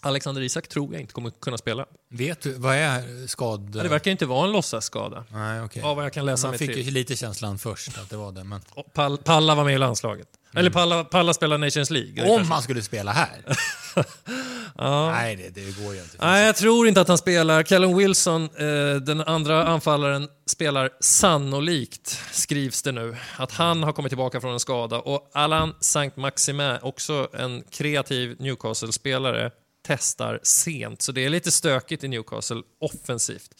Alexander 0.00 0.42
Isak 0.42 0.68
tror 0.68 0.92
jag 0.92 1.00
inte 1.00 1.12
kommer 1.14 1.30
kunna 1.30 1.58
spela. 1.58 1.86
Vet 2.10 2.40
du, 2.40 2.52
vad 2.52 2.76
är 2.76 3.26
skad... 3.26 3.70
Ja, 3.76 3.82
Det 3.82 3.88
verkar 3.88 4.10
inte 4.10 4.26
vara 4.26 4.46
en 4.46 4.52
låtsasskada. 4.52 5.24
Nej, 5.32 5.60
okej. 5.62 5.82
Av 5.82 5.96
vad 5.96 6.04
jag 6.04 6.12
kan 6.12 6.24
läsa 6.26 6.46
Man 6.46 6.50
mig 6.50 6.58
fick 6.58 6.76
ju 6.76 6.84
till. 6.84 6.94
lite 6.94 7.16
känslan 7.16 7.58
först 7.58 7.98
att 7.98 8.10
det 8.10 8.16
var 8.16 8.32
det, 8.32 8.44
men... 8.44 8.60
Pall, 8.94 9.18
Palla 9.18 9.54
var 9.54 9.64
med 9.64 9.74
i 9.74 9.78
landslaget. 9.78 10.28
Eller 10.54 10.70
Palla, 10.70 11.04
Palla 11.04 11.34
spelar 11.34 11.58
Nations 11.58 11.90
League. 11.90 12.10
Mm. 12.12 12.24
Om 12.30 12.36
kanske- 12.36 12.48
man 12.50 12.62
skulle 12.62 12.82
spela 12.82 13.12
här? 13.12 13.56
Nej, 15.12 15.36
det, 15.36 15.48
det 15.50 15.82
går 15.84 15.94
ju 15.94 16.00
inte. 16.02 16.16
Nej, 16.20 16.46
jag 16.46 16.56
tror 16.56 16.88
inte 16.88 17.00
att 17.00 17.08
han 17.08 17.18
spelar. 17.18 17.62
Callum 17.62 17.96
Wilson, 17.96 18.42
eh, 18.44 18.96
den 19.02 19.20
andra 19.20 19.64
anfallaren, 19.66 20.28
spelar 20.46 20.90
sannolikt, 21.00 22.20
skrivs 22.32 22.82
det 22.82 22.92
nu, 22.92 23.16
att 23.36 23.52
han 23.52 23.82
har 23.82 23.92
kommit 23.92 24.10
tillbaka 24.10 24.40
från 24.40 24.52
en 24.52 24.60
skada. 24.60 24.98
Och 24.98 25.30
Alain 25.34 25.72
Saint-Maximin, 25.80 26.78
också 26.82 27.28
en 27.38 27.62
kreativ 27.70 28.36
Newcastle-spelare, 28.38 29.50
testar 29.86 30.40
sent. 30.42 31.02
Så 31.02 31.12
det 31.12 31.24
är 31.24 31.28
lite 31.30 31.50
stökigt 31.52 32.04
i 32.04 32.08
Newcastle 32.08 32.62
offensivt. 32.80 33.54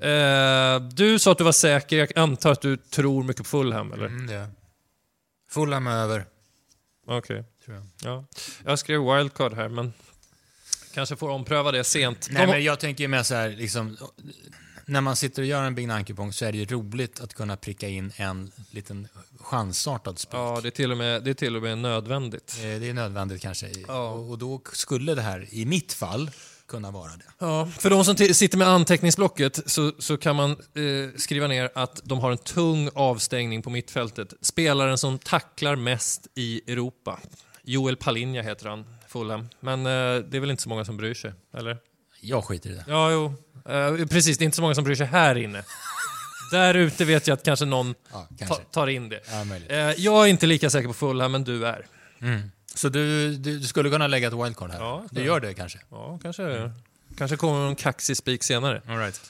Eh, 0.00 0.80
du 0.92 1.18
sa 1.18 1.32
att 1.32 1.38
du 1.38 1.44
var 1.44 1.52
säker. 1.52 1.96
Jag 1.96 2.18
antar 2.18 2.52
att 2.52 2.60
du 2.60 2.76
tror 2.76 3.22
mycket 3.24 3.42
på 3.42 3.48
Fulham, 3.48 3.92
eller? 3.92 4.06
Mm, 4.06 4.26
det. 4.26 4.48
Fulham 5.50 5.86
över, 5.86 6.26
Okej. 7.06 7.44
tror 7.64 7.76
jag. 7.76 7.86
Ja. 8.02 8.24
Jag 8.64 8.78
skrev 8.78 9.00
wildcard 9.16 9.54
här, 9.54 9.68
men 9.68 9.92
kanske 10.94 11.16
får 11.16 11.28
ompröva 11.30 11.72
det 11.72 11.84
sent. 11.84 12.28
Nej, 12.30 12.46
De- 12.46 12.52
men 12.52 12.64
jag 12.64 12.80
tänker 12.80 13.08
mer 13.08 13.22
så 13.22 13.34
här, 13.34 13.48
liksom, 13.50 13.96
när 14.86 15.00
man 15.00 15.16
sitter 15.16 15.42
och 15.42 15.48
gör 15.48 15.62
en 15.62 15.74
Big 15.74 15.88
Nine-kupong 15.88 16.32
så 16.32 16.44
är 16.44 16.52
det 16.52 16.58
ju 16.58 16.64
roligt 16.64 17.20
att 17.20 17.34
kunna 17.34 17.56
pricka 17.56 17.88
in 17.88 18.12
en 18.16 18.52
liten 18.70 19.08
chansartad 19.40 20.18
spik. 20.18 20.34
Ja, 20.34 20.60
det 20.62 20.68
är 20.68 20.70
till 20.70 20.90
och 20.90 20.96
med, 20.96 21.22
det 21.24 21.30
är 21.30 21.34
till 21.34 21.56
och 21.56 21.62
med 21.62 21.78
nödvändigt. 21.78 22.56
Eh, 22.58 22.80
Det 22.80 22.88
är 22.90 22.94
nödvändigt 22.94 23.42
kanske. 23.42 23.70
Ja. 23.88 24.08
Och, 24.10 24.30
och 24.30 24.38
då 24.38 24.60
skulle 24.72 25.14
det 25.14 25.22
här, 25.22 25.48
i 25.50 25.64
mitt 25.66 25.92
fall, 25.92 26.30
kunna 26.66 26.90
vara 26.90 27.10
det. 27.10 27.24
Ja, 27.38 27.66
för 27.78 27.90
de 27.90 28.04
som 28.04 28.16
sitter 28.16 28.58
med 28.58 28.68
anteckningsblocket 28.68 29.70
så, 29.70 29.92
så 29.98 30.16
kan 30.16 30.36
man 30.36 30.50
eh, 30.50 31.16
skriva 31.16 31.46
ner 31.46 31.70
att 31.74 32.00
de 32.04 32.18
har 32.18 32.30
en 32.32 32.38
tung 32.38 32.90
avstängning 32.94 33.62
på 33.62 33.70
mittfältet. 33.70 34.34
Spelaren 34.40 34.98
som 34.98 35.18
tacklar 35.18 35.76
mest 35.76 36.26
i 36.34 36.72
Europa. 36.72 37.20
Joel 37.62 37.96
Palinja 37.96 38.42
heter 38.42 38.68
han, 38.68 38.84
Fulham. 39.08 39.48
Men 39.60 39.80
eh, 39.86 39.92
det 40.30 40.36
är 40.36 40.40
väl 40.40 40.50
inte 40.50 40.62
så 40.62 40.68
många 40.68 40.84
som 40.84 40.96
bryr 40.96 41.14
sig, 41.14 41.32
eller? 41.54 41.78
Jag 42.24 42.44
skiter 42.44 42.70
i 42.70 42.74
det. 42.74 42.84
Ja, 42.88 43.10
jo. 43.12 43.34
Eh, 43.72 44.06
precis, 44.06 44.38
det 44.38 44.42
är 44.42 44.46
inte 44.46 44.56
så 44.56 44.62
många 44.62 44.74
som 44.74 44.84
bryr 44.84 44.94
sig 44.94 45.06
här 45.06 45.34
inne. 45.38 45.62
Där 46.52 46.74
ute 46.74 47.04
vet 47.04 47.26
jag 47.26 47.34
att 47.36 47.42
kanske 47.44 47.64
någon 47.64 47.94
Ja, 48.12 48.18
ta, 48.38 48.46
kanske. 48.46 48.64
tar 48.72 48.86
in 48.86 49.08
det. 49.08 49.20
Ja, 49.30 49.44
möjligt. 49.44 49.70
Eh, 49.70 49.76
jag 49.78 50.24
är 50.24 50.26
inte 50.26 50.46
lika 50.46 50.70
säker 50.70 50.88
på 50.88 50.94
Fulham, 50.94 51.32
men 51.32 51.44
du 51.44 51.66
är. 51.66 51.86
Så 52.74 52.88
du, 52.88 53.34
du, 53.36 53.58
du 53.58 53.66
skulle 53.66 53.90
kunna 53.90 54.06
lägga 54.06 54.28
ett 54.28 54.34
wildcard 54.34 54.70
här? 54.70 54.78
Ja, 54.80 55.04
du 55.10 55.22
gör 55.24 55.40
det 55.40 55.54
kanske? 55.54 55.78
Ja, 55.90 56.18
kanske, 56.22 56.70
kanske 57.18 57.36
kommer 57.36 57.58
någon 57.60 57.76
kaxig 57.76 58.16
spik 58.16 58.42
senare. 58.42 58.82
All 58.88 58.98
right. 58.98 59.20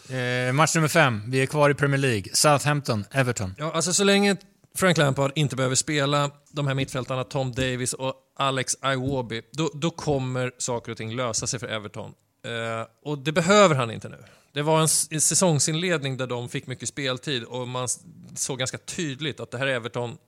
eh, 0.49 0.53
match 0.53 0.75
nummer 0.75 0.89
fem. 0.89 1.23
Vi 1.31 1.43
är 1.43 1.47
kvar 1.47 1.71
i 1.71 1.75
Premier 1.75 1.99
League. 2.01 2.25
Southampton, 2.33 3.05
Everton. 3.13 3.55
Ja, 3.59 3.73
alltså 3.73 3.93
så 3.93 4.05
länge 4.05 4.37
Frank 4.77 4.97
Lampard 4.97 5.33
inte 5.35 5.57
behöver 5.57 5.75
spela 5.77 6.31
de 6.51 6.67
här 6.67 6.75
mittfältarna 6.75 7.25
Tom 7.25 7.53
Davis 7.53 7.93
och 7.93 8.15
Alex 8.39 8.75
Iwobi, 8.93 9.43
då, 9.53 9.71
då 9.75 9.91
kommer 9.91 10.53
saker 10.59 10.93
och 10.93 10.99
ting 10.99 11.17
lösa 11.17 11.47
sig 11.47 11.61
för 11.61 11.67
Everton. 11.69 12.13
Eh, 12.45 12.87
och 13.03 13.19
det 13.19 13.33
behöver 13.33 13.75
han 13.75 13.91
inte 13.91 14.09
nu. 14.09 14.25
Det 14.53 14.63
var 14.63 14.81
en, 14.81 15.21
säsongsinledning 15.21 16.17
där 16.17 16.27
de 16.27 16.49
fick 16.49 16.67
mycket 16.67 16.89
speltid 16.89 17.45
och 17.45 17.69
man 17.69 17.89
såg 18.35 18.59
ganska 18.59 18.79
tydligt 18.79 19.41
att 19.41 19.51
det 19.51 19.59
här 19.59 19.67
Everton 19.67 20.19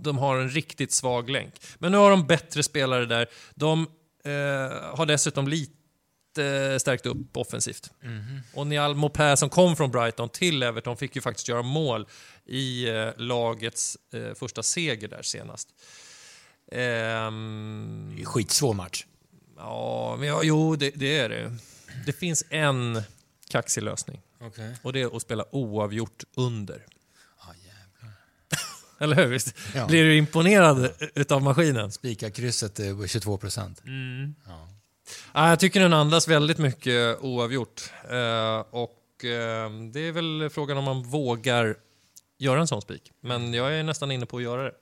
de 0.00 0.18
har 0.18 0.36
en 0.36 0.50
riktigt 0.50 0.92
svag 0.92 1.30
länk. 1.30 1.54
Men 1.78 1.92
nu 1.92 1.98
har 1.98 2.10
de 2.10 2.26
bättre 2.26 2.62
spelare 2.62 3.06
där. 3.06 3.26
De 3.54 3.86
eh, 4.24 4.96
har 4.96 5.06
dessutom 5.06 5.48
lite 5.48 5.72
stärkt 6.80 7.06
upp 7.06 7.36
offensivt. 7.36 7.90
Och 8.54 8.66
Nial 8.66 8.94
Mopé 8.94 9.36
som 9.36 9.48
kom 9.48 9.76
från 9.76 9.90
Brighton 9.90 10.28
till 10.28 10.62
Everton 10.62 10.96
fick 10.96 11.16
ju 11.16 11.22
faktiskt 11.22 11.48
göra 11.48 11.62
mål 11.62 12.06
i 12.46 12.88
eh, 12.88 13.10
lagets 13.16 13.98
eh, 14.12 14.34
första 14.34 14.62
seger 14.62 15.08
där 15.08 15.22
senast. 15.22 15.68
Ehm, 16.72 18.24
skitsvår 18.24 18.74
match. 18.74 19.04
Ja, 19.58 20.16
men 20.18 20.28
ja, 20.28 20.40
jo, 20.42 20.76
det, 20.76 20.90
det 20.90 21.18
är 21.18 21.28
det. 21.28 21.56
Det 22.06 22.12
finns 22.12 22.44
en 22.50 23.02
kaxig 23.48 23.82
lösning. 23.82 24.20
Okej. 24.40 24.76
Och 24.82 24.92
det 24.92 25.02
är 25.02 25.16
att 25.16 25.22
spela 25.22 25.44
oavgjort 25.50 26.24
under. 26.34 26.86
Ah, 27.38 27.52
jävlar. 27.64 28.16
Eller 28.98 29.16
hur? 29.16 29.26
Visst? 29.26 29.54
Ja. 29.74 29.86
Blir 29.86 30.04
du 30.04 30.16
imponerad 30.16 30.90
utav 31.14 31.42
maskinen? 31.42 31.92
Spika 31.92 32.30
krysset 32.30 32.78
är 32.80 33.06
22 33.06 33.38
procent. 33.38 33.82
Ja. 34.46 34.68
Ja, 35.34 35.48
jag 35.48 35.60
tycker 35.60 35.80
den 35.80 35.92
andas 35.92 36.28
väldigt 36.28 36.58
mycket 36.58 37.18
oavgjort. 37.20 37.92
Eh, 38.10 38.58
och 38.70 39.24
eh, 39.24 39.70
det 39.92 40.00
är 40.00 40.12
väl 40.12 40.50
frågan 40.50 40.78
om 40.78 40.84
man 40.84 41.02
vågar 41.02 41.76
göra 42.38 42.60
en 42.60 42.66
sån 42.68 42.82
spik. 42.82 43.12
Men 43.20 43.54
jag 43.54 43.74
är 43.74 43.82
nästan 43.82 44.10
inne 44.10 44.26
på 44.26 44.36
att 44.36 44.42
göra 44.42 44.62
det. 44.62 44.72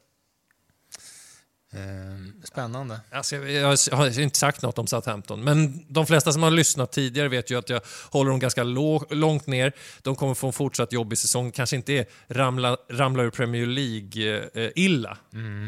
Eh, 1.76 2.44
spännande. 2.44 3.00
Alltså, 3.10 3.36
jag, 3.36 3.76
har 3.92 4.20
inte 4.20 4.38
sagt 4.38 4.62
något 4.62 4.78
om 4.78 4.86
Southampton, 4.86 5.44
men 5.44 5.84
de 5.88 6.06
flesta 6.06 6.32
som 6.32 6.42
har 6.42 6.50
lyssnat 6.50 6.92
tidigare 6.92 7.28
vet 7.28 7.50
ju 7.50 7.58
att 7.58 7.68
jag 7.68 7.80
håller 8.10 8.30
dem 8.30 8.40
ganska 8.40 8.62
lå, 8.62 9.04
långt 9.10 9.46
ner. 9.46 9.72
De 10.02 10.16
kommer 10.16 10.34
få 10.34 10.46
en 10.46 10.52
fortsatt 10.52 10.92
jobbig 10.92 11.18
säsong. 11.18 11.52
Kanske 11.52 11.76
inte 11.76 11.92
är 11.92 12.06
ramla, 12.28 12.76
ramla 12.90 13.22
ur 13.22 13.30
Premier 13.30 13.66
League-illa, 13.66 15.18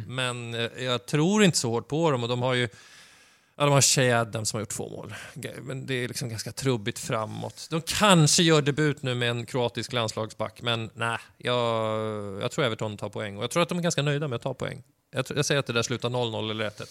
men 0.06 0.54
eh, 0.54 0.84
jag 0.84 1.06
tror 1.06 1.44
inte 1.44 1.58
så 1.58 1.70
hårt 1.70 1.88
på 1.88 2.10
dem. 2.10 2.22
Och 2.22 2.28
de 2.28 2.42
har 2.42 2.54
ju 2.54 2.68
Ja, 3.60 3.64
de 3.64 3.72
har 3.72 3.80
Shea 3.80 4.20
Adams 4.20 4.48
som 4.48 4.56
har 4.56 4.60
gjort 4.62 4.68
två 4.68 4.88
mål. 4.88 5.14
Men 5.62 5.86
det 5.86 5.94
är 5.94 6.08
liksom 6.08 6.28
ganska 6.28 6.52
trubbigt 6.52 6.98
framåt. 6.98 7.66
De 7.70 7.80
kanske 7.80 8.42
gör 8.42 8.62
debut 8.62 9.02
nu 9.02 9.14
med 9.14 9.30
en 9.30 9.46
kroatisk 9.46 9.92
landslagsback, 9.92 10.62
men 10.62 10.90
nej. 10.94 11.18
Jag, 11.38 12.42
jag 12.42 12.50
tror 12.50 12.64
Everton 12.64 12.96
tar 12.96 13.08
poäng. 13.08 13.36
Och 13.36 13.42
jag 13.42 13.50
tror 13.50 13.62
att 13.62 13.68
de 13.68 13.78
är 13.78 13.82
ganska 13.82 14.02
nöjda 14.02 14.28
med 14.28 14.36
att 14.36 14.42
ta 14.42 14.54
poäng. 14.54 14.82
Jag, 15.10 15.26
tror, 15.26 15.38
jag 15.38 15.46
säger 15.46 15.58
att 15.58 15.66
det 15.66 15.72
där 15.72 15.82
slutar 15.82 16.10
0-0 16.10 16.50
eller 16.50 16.70
1-1. 16.70 16.84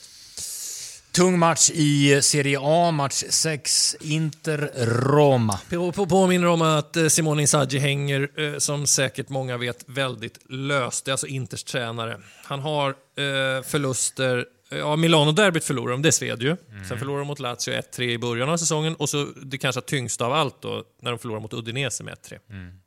Tung 1.18 1.40
match 1.40 1.70
i 1.74 2.22
Serie 2.22 2.60
A, 2.62 2.92
match 2.92 3.24
6. 3.30 3.96
Inter-Roma. 4.00 5.60
På, 5.70 5.92
på, 5.92 6.06
påminner 6.06 6.48
om 6.48 6.62
att 6.62 6.98
eh, 6.98 7.08
Simone 7.08 7.42
Inzaghi 7.42 7.78
hänger, 7.78 8.30
eh, 8.36 8.58
som 8.58 8.88
säkert 8.88 9.30
många 9.30 9.58
vet, 9.58 9.84
väldigt 9.88 10.40
löst. 10.50 11.06
Det 11.06 11.10
är 11.10 11.14
alltså 11.14 11.28
Inters 11.28 11.64
tränare. 11.64 12.18
Han 12.44 12.60
har 12.60 12.90
eh, 12.90 13.64
förluster. 13.64 14.46
Ja, 14.70 14.96
Milano-derbyt 14.96 15.64
förlorar 15.64 15.92
de, 15.92 16.02
det 16.02 16.12
sved 16.12 16.42
ju. 16.42 16.58
Sen 16.90 17.00
förlorar 17.00 17.20
de 17.20 17.28
mot 17.28 17.40
Lazio 17.40 17.82
1-3 17.94 18.02
i 18.02 18.18
början 18.18 18.50
av 18.50 18.58
säsongen 18.58 18.96
och 18.96 19.10
så 19.10 19.28
det 19.44 19.58
kanske 19.58 19.82
tyngsta 19.82 20.26
av 20.26 20.34
allt 20.34 20.62
då, 20.62 20.84
när 21.02 21.12
de 21.12 21.20
förlorar 21.20 21.40
mot 21.40 21.54
Udinese 21.54 22.04
med 22.04 22.14
1-3. 22.14 22.40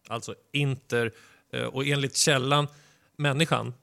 Alltså 0.08 0.34
Inter, 0.52 1.12
och 1.72 1.86
enligt 1.86 2.16
källan, 2.16 2.66
människan, 3.20 3.74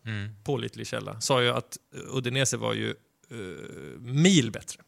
pålitlig 0.44 0.88
källa, 0.88 1.22
sa 1.22 1.42
ju 1.42 1.50
att 1.50 1.78
eh, 1.96 2.16
Udinese 2.18 2.58
var 2.58 2.74
ju 2.74 2.90
eh, 3.32 4.00
mil 4.00 4.52
bättre. 4.52 4.82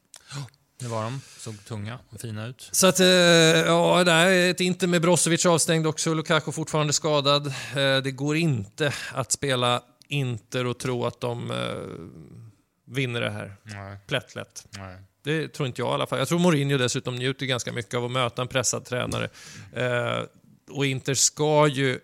Det 0.80 0.88
var 0.88 1.04
de. 1.04 1.22
Såg 1.38 1.66
tunga 1.66 2.00
och 2.10 2.22
fina 2.22 2.48
ut. 2.48 2.70
Så 2.72 2.88
att, 2.88 3.00
eh, 3.00 3.08
ja, 3.08 4.02
är 4.02 4.50
ett 4.50 4.60
Inter 4.60 4.88
med 4.88 5.02
Brozovic 5.02 5.46
avstängd 5.46 5.88
också, 5.88 6.14
Lukaku 6.14 6.52
fortfarande 6.52 6.94
skadad. 6.94 7.48
Eh, 7.48 7.98
det 8.04 8.12
går 8.12 8.36
inte 8.38 8.94
att 9.14 9.32
spela 9.32 9.84
Inter 10.08 10.66
och 10.66 10.80
tro 10.80 11.06
att 11.06 11.22
de 11.22 11.54
vinner 12.88 13.22
det 13.22 13.30
här 13.30 13.56
Nej. 13.64 13.98
plättlätt. 14.08 14.68
Nej. 14.78 14.98
Det 15.24 15.48
tror 15.48 15.68
inte 15.68 15.82
jag 15.82 15.92
i 15.92 15.94
alla 15.94 16.08
fall. 16.08 16.20
Jag 16.20 16.28
tror 16.28 16.40
Mourinho 16.40 16.78
dessutom 16.78 17.16
njuter 17.16 17.46
ganska 17.46 17.74
mycket 17.74 17.94
av 17.94 18.06
att 18.06 18.12
möta 18.12 18.42
en 18.42 18.48
pressad 18.48 18.86
tränare. 18.86 19.30
Eh, 19.74 20.24
och 20.70 20.86
Inter 20.86 21.14
ska 21.14 21.68
ju 21.68 22.00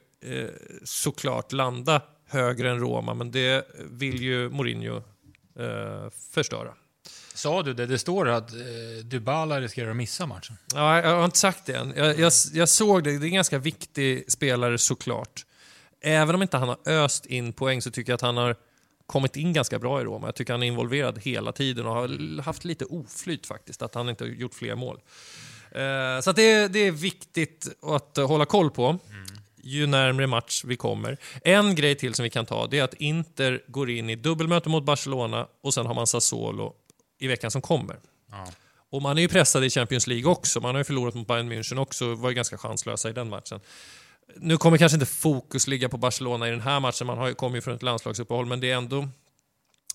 såklart 0.83 1.51
landa 1.51 2.01
högre 2.27 2.71
än 2.71 2.79
Roma, 2.79 3.13
men 3.13 3.31
det 3.31 3.67
vill 3.91 4.21
ju 4.21 4.49
Mourinho 4.49 4.95
eh, 5.59 6.09
förstöra. 6.31 6.73
Sa 7.33 7.63
du 7.63 7.73
det? 7.73 7.85
Det 7.85 7.99
står 7.99 8.29
att 8.29 8.53
eh, 8.53 8.59
Dybala 9.03 9.61
riskerar 9.61 9.89
att 9.89 9.95
missa 9.95 10.25
matchen. 10.25 10.57
Ja, 10.73 11.01
jag 11.01 11.15
har 11.15 11.25
inte 11.25 11.37
sagt 11.37 11.65
det 11.65 11.73
än. 11.73 11.93
Jag, 11.95 12.19
jag, 12.19 12.31
jag 12.53 12.69
såg 12.69 13.03
det. 13.03 13.17
Det 13.17 13.25
är 13.25 13.27
en 13.27 13.33
ganska 13.33 13.57
viktig 13.59 14.31
spelare 14.31 14.77
såklart. 14.77 15.45
Även 16.01 16.35
om 16.35 16.41
inte 16.41 16.57
han 16.57 16.67
har 16.67 16.77
öst 16.85 17.25
in 17.25 17.53
poäng 17.53 17.81
så 17.81 17.91
tycker 17.91 18.11
jag 18.11 18.15
att 18.15 18.21
han 18.21 18.37
har 18.37 18.55
kommit 19.07 19.35
in 19.35 19.53
ganska 19.53 19.79
bra 19.79 20.01
i 20.01 20.03
Roma. 20.03 20.27
Jag 20.27 20.35
tycker 20.35 20.53
han 20.53 20.63
är 20.63 20.67
involverad 20.67 21.19
hela 21.19 21.51
tiden 21.51 21.85
och 21.85 21.93
har 21.93 22.41
haft 22.41 22.65
lite 22.65 22.85
oflyt 22.85 23.47
faktiskt, 23.47 23.81
att 23.81 23.95
han 23.95 24.09
inte 24.09 24.23
har 24.23 24.29
gjort 24.29 24.53
fler 24.53 24.75
mål. 24.75 24.99
Eh, 25.71 26.21
så 26.21 26.31
det, 26.31 26.67
det 26.67 26.79
är 26.79 26.91
viktigt 26.91 27.67
att 27.81 28.17
hålla 28.17 28.45
koll 28.45 28.71
på 28.71 28.99
ju 29.65 29.87
närmre 29.87 30.27
match 30.27 30.63
vi 30.65 30.75
kommer. 30.75 31.17
En 31.43 31.75
grej 31.75 31.95
till 31.95 32.13
som 32.13 32.23
vi 32.23 32.29
kan 32.29 32.45
ta 32.45 32.67
det 32.67 32.79
är 32.79 32.83
att 32.83 32.93
Inter 32.93 33.63
går 33.67 33.89
in 33.89 34.09
i 34.09 34.15
dubbelmöte 34.15 34.69
mot 34.69 34.83
Barcelona 34.83 35.47
och 35.63 35.73
sen 35.73 35.85
har 35.85 35.93
man 35.93 36.07
Sassuolo 36.07 36.73
i 37.19 37.27
veckan 37.27 37.51
som 37.51 37.61
kommer. 37.61 37.99
Ja. 38.31 38.47
Och 38.89 39.01
man 39.01 39.17
är 39.17 39.21
ju 39.21 39.27
pressad 39.27 39.63
i 39.63 39.69
Champions 39.69 40.07
League 40.07 40.31
också. 40.31 40.59
Man 40.59 40.75
har 40.75 40.79
ju 40.79 40.83
förlorat 40.83 41.13
mot 41.13 41.27
Bayern 41.27 41.51
München 41.51 41.77
också 41.77 42.05
och 42.05 42.19
var 42.19 42.29
ju 42.29 42.35
ganska 42.35 42.57
chanslösa 42.57 43.09
i 43.09 43.13
den 43.13 43.29
matchen. 43.29 43.59
Nu 44.35 44.57
kommer 44.57 44.77
kanske 44.77 44.95
inte 44.95 45.05
fokus 45.05 45.67
ligga 45.67 45.89
på 45.89 45.97
Barcelona 45.97 46.47
i 46.47 46.51
den 46.51 46.61
här 46.61 46.79
matchen. 46.79 47.07
Man 47.07 47.17
har 47.17 47.27
ju 47.27 47.33
kommit 47.33 47.63
från 47.63 47.75
ett 47.75 47.83
landslagsuppehåll, 47.83 48.45
men 48.45 48.59
det 48.59 48.71
är 48.71 48.75
ändå... 48.75 49.07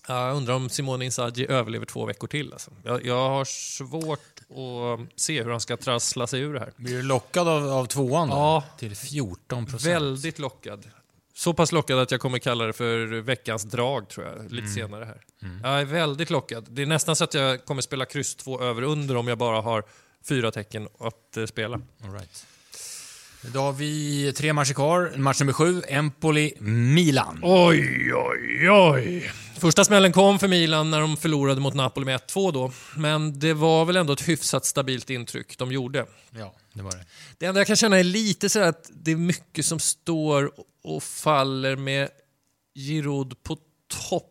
Ja, 0.07 0.27
Jag 0.27 0.35
undrar 0.37 0.53
om 0.53 0.69
Simone 0.69 1.05
Inzaghi 1.05 1.47
överlever 1.49 1.85
två 1.85 2.05
veckor 2.05 2.27
till. 2.27 2.53
Alltså. 2.53 2.71
Jag, 2.83 3.05
jag 3.05 3.29
har 3.29 3.45
svårt 3.45 4.19
att 4.49 5.21
se 5.21 5.43
hur 5.43 5.51
han 5.51 5.61
ska 5.61 5.77
trassla 5.77 6.27
sig 6.27 6.41
ur 6.41 6.53
det 6.53 6.59
här. 6.59 6.71
Blir 6.75 6.95
du 6.97 7.03
lockad 7.03 7.47
av, 7.47 7.69
av 7.69 7.85
tvåan 7.85 8.29
då? 8.29 8.35
Ja. 8.35 8.63
Till 8.79 8.95
14 8.95 9.65
procent. 9.65 9.85
Väldigt 9.95 10.39
lockad. 10.39 10.87
Så 11.33 11.53
pass 11.53 11.71
lockad 11.71 11.99
att 11.99 12.11
jag 12.11 12.21
kommer 12.21 12.39
kalla 12.39 12.65
det 12.65 12.73
för 12.73 13.21
veckans 13.21 13.63
drag, 13.63 14.09
tror 14.09 14.25
jag, 14.27 14.51
lite 14.51 14.67
senare 14.67 15.05
här. 15.05 15.21
Jag 15.63 15.81
är 15.81 15.85
väldigt 15.85 16.29
lockad. 16.29 16.65
Det 16.69 16.81
är 16.81 16.85
nästan 16.85 17.15
så 17.15 17.23
att 17.23 17.33
jag 17.33 17.65
kommer 17.65 17.81
spela 17.81 18.05
kryss 18.05 18.35
2 18.35 18.61
över 18.61 18.81
under 18.81 19.15
om 19.17 19.27
jag 19.27 19.37
bara 19.37 19.61
har 19.61 19.83
fyra 20.27 20.51
tecken 20.51 20.87
att 20.99 21.37
eh, 21.37 21.45
spela. 21.45 21.81
All 22.03 22.13
right. 22.13 22.45
Då 23.53 23.59
har 23.59 23.73
vi 23.73 24.33
tre 24.33 24.53
matcher 24.53 24.73
kvar. 24.73 25.13
Match 25.15 25.39
nummer 25.39 25.53
sju, 25.53 25.81
Empoli-Milan. 25.89 27.39
Oj, 27.43 28.13
oj, 28.13 28.69
oj. 28.69 29.31
Första 29.61 29.85
smällen 29.85 30.11
kom 30.11 30.39
för 30.39 30.47
Milan 30.47 30.91
när 30.91 30.99
de 31.01 31.17
förlorade 31.17 31.61
mot 31.61 31.73
Napoli 31.73 32.05
med 32.05 32.19
1-2 32.19 32.51
då. 32.51 32.71
Men 32.95 33.39
det 33.39 33.53
var 33.53 33.85
väl 33.85 33.95
ändå 33.95 34.13
ett 34.13 34.29
hyfsat 34.29 34.65
stabilt 34.65 35.09
intryck 35.09 35.57
de 35.57 35.71
gjorde. 35.71 36.05
Ja, 36.31 36.53
det 36.73 36.81
var 36.83 36.91
det. 36.91 37.05
Det 37.37 37.45
enda 37.45 37.59
jag 37.59 37.67
kan 37.67 37.75
känna 37.75 37.99
är 37.99 38.03
lite 38.03 38.49
så 38.49 38.59
att 38.59 38.89
det 38.93 39.11
är 39.11 39.15
mycket 39.15 39.65
som 39.65 39.79
står 39.79 40.51
och 40.83 41.03
faller 41.03 41.75
med 41.75 42.09
Giroud 42.75 43.43
på 43.43 43.57
topp 44.09 44.27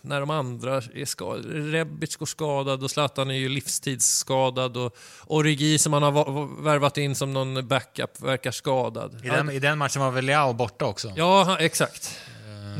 när 0.00 0.20
de 0.20 0.30
andra 0.30 0.76
är 0.94 1.04
skadade. 1.04 1.48
Rebic 1.60 2.16
går 2.16 2.26
skadad 2.26 2.82
och 2.84 2.90
Zlatan 2.90 3.30
är 3.30 3.34
ju 3.34 3.48
livstidsskadad 3.48 4.76
och 4.76 4.96
Origi 5.26 5.78
som 5.78 5.92
han 5.92 6.02
har 6.02 6.10
va- 6.12 6.30
va- 6.30 6.48
värvat 6.60 6.98
in 6.98 7.14
som 7.14 7.32
någon 7.32 7.68
backup 7.68 8.20
verkar 8.20 8.50
skadad. 8.50 9.24
I 9.24 9.28
den, 9.28 9.50
I 9.50 9.58
den 9.58 9.78
matchen 9.78 10.02
var 10.02 10.10
väl 10.10 10.24
Leao 10.24 10.52
borta 10.52 10.84
också? 10.86 11.12
Ja, 11.16 11.56
exakt. 11.60 12.20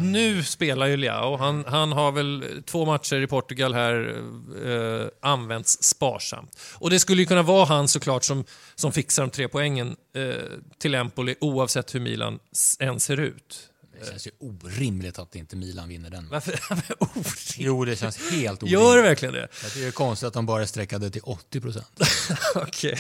Nu 0.01 0.43
spelar 0.43 0.87
ju 0.87 0.97
Leao. 0.97 1.37
Han, 1.37 1.65
han 1.67 1.93
har 1.93 2.13
väl 2.13 2.63
två 2.67 2.85
matcher 2.85 3.17
i 3.23 3.27
Portugal 3.27 3.75
här 3.75 4.23
eh, 4.67 5.07
använts 5.23 5.83
sparsamt. 5.83 6.59
Och 6.75 6.91
det 6.91 7.01
skulle 7.01 7.23
ju 7.23 7.27
kunna 7.27 7.43
vara 7.43 7.65
han 7.65 7.89
såklart 7.89 8.25
som, 8.25 8.45
som 8.75 8.93
fixar 8.93 9.23
de 9.23 9.31
tre 9.31 9.49
poängen 9.49 9.97
eh, 10.17 10.35
till 10.79 10.95
Empoli 10.95 11.35
oavsett 11.41 11.95
hur 11.95 12.01
Milan 12.01 12.39
än 12.81 13.01
ser 13.01 13.21
ut. 13.21 13.68
Det 14.01 14.07
känns 14.07 14.27
ju 14.27 14.31
orimligt 14.39 15.19
att 15.19 15.35
inte 15.35 15.57
Milan 15.57 15.89
vinner 15.89 16.11
den. 16.11 16.29
Varför? 16.31 16.61
Orimligt. 16.99 17.55
Jo, 17.59 17.85
det 17.85 17.97
känns 17.97 18.31
helt 18.31 18.63
orimligt. 18.63 18.81
Gör 18.81 18.97
det 18.97 19.03
verkligen 19.03 19.35
det? 19.35 19.49
Jag 19.63 19.73
tycker 19.73 19.81
det 19.81 19.87
är 19.87 19.93
konstigt 19.93 20.27
att 20.27 20.35
de 20.35 20.47
bara 20.47 20.67
sträckade 20.67 21.11
till 21.11 21.23
80 21.25 21.61
procent. 21.61 22.01
Okej. 22.55 22.99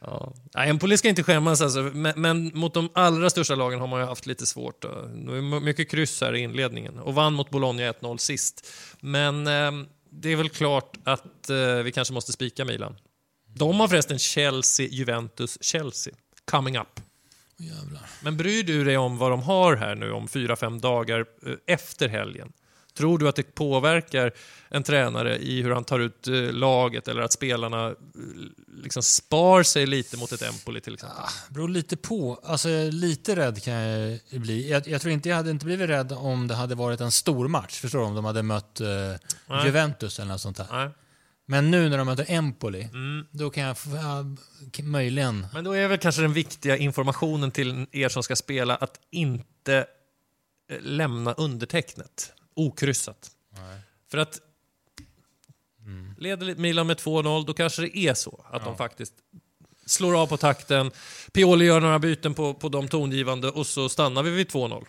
Ja. 0.00 0.34
Nej, 0.54 0.70
Empoli 0.70 0.98
ska 0.98 1.08
inte 1.08 1.22
skämmas 1.22 1.60
alltså, 1.60 1.80
men, 1.80 2.20
men 2.20 2.50
mot 2.54 2.74
de 2.74 2.88
allra 2.94 3.30
största 3.30 3.54
lagen 3.54 3.80
har 3.80 3.86
man 3.86 4.00
ju 4.00 4.06
haft 4.06 4.26
lite 4.26 4.46
svårt. 4.46 4.82
Då. 4.82 5.08
Mycket 5.60 5.90
kryss 5.90 6.20
här 6.20 6.34
i 6.34 6.38
inledningen 6.38 6.98
och 6.98 7.14
vann 7.14 7.34
mot 7.34 7.50
Bologna 7.50 7.82
1-0 7.82 8.16
sist. 8.16 8.66
Men 9.00 9.46
eh, 9.46 9.86
det 10.10 10.32
är 10.32 10.36
väl 10.36 10.48
klart 10.48 10.96
att 11.04 11.50
eh, 11.50 11.76
vi 11.76 11.92
kanske 11.92 12.14
måste 12.14 12.32
spika 12.32 12.64
Milan. 12.64 12.96
De 13.54 13.80
har 13.80 13.88
förresten 13.88 14.18
Chelsea, 14.18 14.88
Juventus, 14.90 15.58
Chelsea 15.60 16.14
coming 16.50 16.78
up. 16.78 17.00
Jävlar. 17.56 18.02
Men 18.22 18.36
bryr 18.36 18.62
du 18.62 18.84
dig 18.84 18.96
om 18.96 19.18
vad 19.18 19.30
de 19.30 19.42
har 19.42 19.76
här 19.76 19.94
nu 19.94 20.12
om 20.12 20.28
fyra 20.28 20.56
fem 20.56 20.80
dagar 20.80 21.24
eh, 21.46 21.52
efter 21.66 22.08
helgen? 22.08 22.52
Tror 22.96 23.18
du 23.18 23.28
att 23.28 23.36
det 23.36 23.54
påverkar 23.54 24.32
en 24.68 24.82
tränare 24.82 25.38
i 25.38 25.62
hur 25.62 25.70
han 25.70 25.84
tar 25.84 26.00
ut 26.00 26.28
eh, 26.28 26.34
laget 26.34 27.08
eller 27.08 27.22
att 27.22 27.32
spelarna 27.32 27.86
eh, 27.86 27.94
liksom 28.82 29.02
spar 29.02 29.62
sig 29.62 29.86
lite 29.86 30.16
mot 30.16 30.32
ett 30.32 30.42
Empoli 30.42 30.80
till 30.80 30.94
exempel? 30.94 31.24
beror 31.48 31.68
lite 31.68 31.96
på. 31.96 32.40
Alltså, 32.44 32.68
lite 32.90 33.36
rädd 33.36 33.62
kan 33.62 33.74
jag 33.74 34.20
bli. 34.30 34.70
Jag, 34.70 34.88
jag 34.88 35.00
tror 35.00 35.12
inte 35.12 35.28
jag 35.28 35.36
hade 35.36 35.50
inte 35.50 35.66
blivit 35.66 35.88
rädd 35.88 36.12
om 36.12 36.48
det 36.48 36.54
hade 36.54 36.74
varit 36.74 37.00
en 37.00 37.12
stor 37.12 37.48
match. 37.48 37.80
Förstår 37.80 37.98
du? 37.98 38.04
Om 38.04 38.14
de 38.14 38.24
hade 38.24 38.42
mött 38.42 38.80
eh. 38.80 39.64
Juventus 39.64 40.18
eller 40.18 40.32
något 40.32 40.40
sånt 40.40 40.56
där. 40.56 40.66
Nej. 40.70 40.90
Men 41.46 41.70
nu 41.70 41.88
när 41.88 41.98
de 41.98 42.06
möter 42.06 42.26
Empoli, 42.28 42.82
Mm. 42.82 43.26
då 43.30 43.50
kan 43.50 43.62
jag 43.64 43.76
ja, 43.86 44.24
k- 44.76 44.82
möjligen... 44.82 45.46
Men 45.52 45.64
då 45.64 45.72
är 45.72 45.88
väl 45.88 45.98
kanske 45.98 46.22
den 46.22 46.32
viktiga 46.32 46.76
informationen 46.76 47.50
till 47.50 47.86
er 47.92 48.08
som 48.08 48.22
ska 48.22 48.36
spela 48.36 48.76
att 48.76 49.00
inte 49.10 49.86
eh, 50.70 50.80
lämna 50.80 51.32
undertecknet 51.32 52.32
okryssat. 52.54 53.30
För 54.10 54.18
att 54.18 54.40
leder 56.18 56.54
Milan 56.54 56.86
med 56.86 56.96
2-0, 56.96 57.46
då 57.46 57.54
kanske 57.54 57.82
det 57.82 57.98
är 57.98 58.14
så 58.14 58.44
att 58.50 58.64
de 58.64 58.76
faktiskt 58.76 59.14
slår 59.86 60.20
av 60.22 60.26
på 60.26 60.36
takten. 60.36 60.90
Pioli 61.32 61.64
gör 61.64 61.80
några 61.80 61.98
byten 61.98 62.34
på, 62.34 62.54
på 62.54 62.68
de 62.68 62.88
tongivande 62.88 63.50
och 63.50 63.66
så 63.66 63.88
stannar 63.88 64.22
vi 64.22 64.30
vid 64.30 64.46
2-0. 64.50 64.84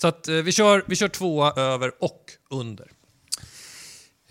Så 0.00 0.08
att 0.08 0.28
eh, 0.28 0.34
vi 0.34 0.52
kör, 0.52 0.84
vi 0.86 0.96
kör 0.96 1.08
tvåa 1.08 1.52
över 1.52 1.92
och 2.04 2.24
under. 2.50 2.90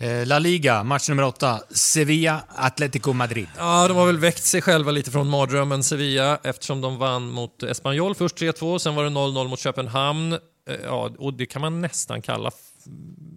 Eh, 0.02 0.26
La 0.26 0.38
Liga, 0.38 0.84
match 0.84 1.08
nummer 1.08 1.22
åtta. 1.22 1.62
Sevilla, 1.70 2.44
Atletico 2.48 3.12
Madrid. 3.12 3.48
Ja, 3.56 3.88
de 3.88 3.96
har 3.96 4.06
väl 4.06 4.18
väckt 4.18 4.42
sig 4.42 4.62
själva 4.62 4.90
lite 4.90 5.10
från 5.10 5.28
mardrömmen 5.28 5.82
Sevilla 5.82 6.38
eftersom 6.44 6.80
de 6.80 6.98
vann 6.98 7.30
mot 7.30 7.62
Espanyol. 7.62 8.14
Först 8.14 8.36
3-2, 8.36 8.78
sen 8.78 8.94
var 8.94 9.04
det 9.04 9.10
0-0 9.10 9.48
mot 9.48 9.58
Köpenhamn. 9.60 10.32
Eh, 10.32 10.38
Ja, 10.84 11.10
och 11.18 11.34
det 11.34 11.46
kan 11.46 11.62
man 11.62 11.80
nästan 11.80 12.22
kalla 12.22 12.50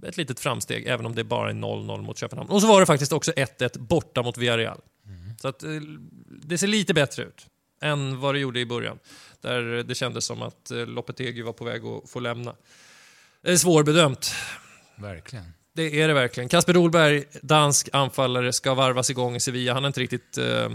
ett 0.07 0.17
litet 0.17 0.39
framsteg, 0.39 0.86
även 0.88 1.05
om 1.05 1.15
det 1.15 1.24
bara 1.24 1.50
är 1.50 1.53
0-0 1.53 2.01
mot 2.01 2.17
Köpenhamn. 2.17 2.50
Och 2.50 2.62
så 2.62 2.67
var 2.67 2.79
det 2.79 2.86
faktiskt 2.86 3.12
också 3.13 3.31
1-1 3.31 3.77
borta 3.79 4.24
mot 4.24 4.38
Villarreal. 4.38 4.79
Så 5.41 5.48
att, 5.48 5.63
eh, 5.63 5.69
det 6.43 6.57
ser 6.57 6.67
lite 6.67 6.93
bättre 6.93 7.24
ut 7.24 7.45
än 7.81 8.19
vad 8.19 8.36
det 8.36 8.39
gjorde 8.39 8.60
i 8.60 8.65
början. 8.65 9.00
Där 9.41 9.62
det 9.84 9.95
kändes 9.95 10.25
som 10.25 10.41
att 10.41 10.72
Lopetegui 10.88 11.41
var 11.41 11.53
på 11.53 11.65
väg 11.65 11.81
att 11.86 12.10
få 12.10 12.19
lämna. 12.19 12.55
Det 13.41 13.51
är 13.51 13.57
svårbedömt. 13.57 14.31
Verkligen. 14.95 15.45
Det 15.75 16.01
är 16.01 16.08
det 16.08 16.13
verkligen. 16.13 16.50
Kasper 16.50 16.77
Olberg, 16.77 17.24
dansk 17.41 17.89
anfallare, 17.94 18.53
ska 18.53 18.74
varvas 18.74 19.10
igång 19.10 19.36
i 19.36 19.39
Sevilla. 19.39 19.74
Han 19.74 19.84
har 19.84 19.88
inte 19.88 20.00
riktigt 20.00 20.38
eh, 20.38 20.70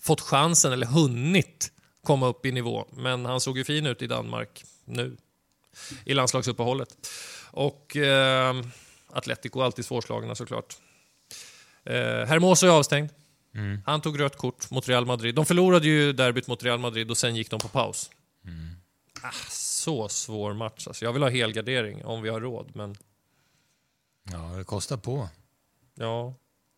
fått 0.00 0.20
chansen 0.20 0.72
eller 0.72 0.86
hunnit 0.86 1.72
komma 2.02 2.26
upp 2.26 2.46
i 2.46 2.52
nivå. 2.52 2.86
Men 2.90 3.24
han 3.24 3.40
såg 3.40 3.58
ju 3.58 3.64
fin 3.64 3.86
ut 3.86 4.02
i 4.02 4.06
Danmark 4.06 4.64
nu, 4.84 5.16
i 6.04 6.14
landslagsuppehållet. 6.14 6.88
Och 7.50 7.96
eh, 7.96 8.54
Atletico 9.06 9.60
alltid 9.60 9.84
svårslagna 9.84 10.34
såklart. 10.34 10.76
Eh, 11.84 12.26
Hermoso 12.26 12.66
är 12.66 12.70
avstängd. 12.70 13.10
Han 13.86 14.00
tog 14.00 14.20
rött 14.20 14.36
kort 14.36 14.70
mot 14.70 14.88
Real 14.88 15.06
Madrid. 15.06 15.34
De 15.34 15.46
förlorade 15.46 15.86
ju 15.86 16.12
derbyt 16.12 16.46
mot 16.46 16.64
Real 16.64 16.78
Madrid 16.78 17.10
och 17.10 17.16
sen 17.18 17.36
gick 17.36 17.50
de 17.50 17.60
på 17.60 17.68
paus. 17.68 18.10
Ah, 19.22 19.32
så 19.50 20.08
svår 20.08 20.52
match 20.52 20.86
alltså. 20.86 21.04
Jag 21.04 21.12
vill 21.12 21.22
ha 21.22 21.30
helgardering 21.30 22.04
om 22.04 22.22
vi 22.22 22.28
har 22.28 22.40
råd, 22.40 22.70
men 22.74 22.96
Ja, 24.32 24.38
det 24.38 24.64
kostar 24.64 24.96
på 24.96 25.28
ja, 25.94 26.34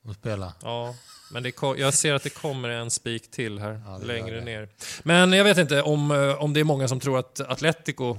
att 0.09 0.17
spela. 0.17 0.55
Ja, 0.63 0.95
men 1.33 1.43
det, 1.43 1.51
ko- 1.53 1.77
jag 1.77 1.95
ser 1.95 2.15
att 2.15 2.23
det 2.23 2.31
kommer 2.31 2.69
en 2.69 2.91
spik 2.91 3.31
till 3.31 3.59
här, 3.59 3.83
Ja, 3.87 3.99
det 3.99 4.07
längre 4.07 4.35
det. 4.37 4.45
ner. 4.45 4.69
Men 5.03 5.33
jag 5.33 5.45
vet 5.45 5.59
inte 5.59 5.83
om, 5.83 6.11
eh, 6.11 6.43
om 6.43 6.53
det 6.53 6.61
är 6.61 6.65
många 6.65 6.89
som 6.89 7.01
tror 7.01 7.19
att 7.19 7.41
Atletico 7.41 8.19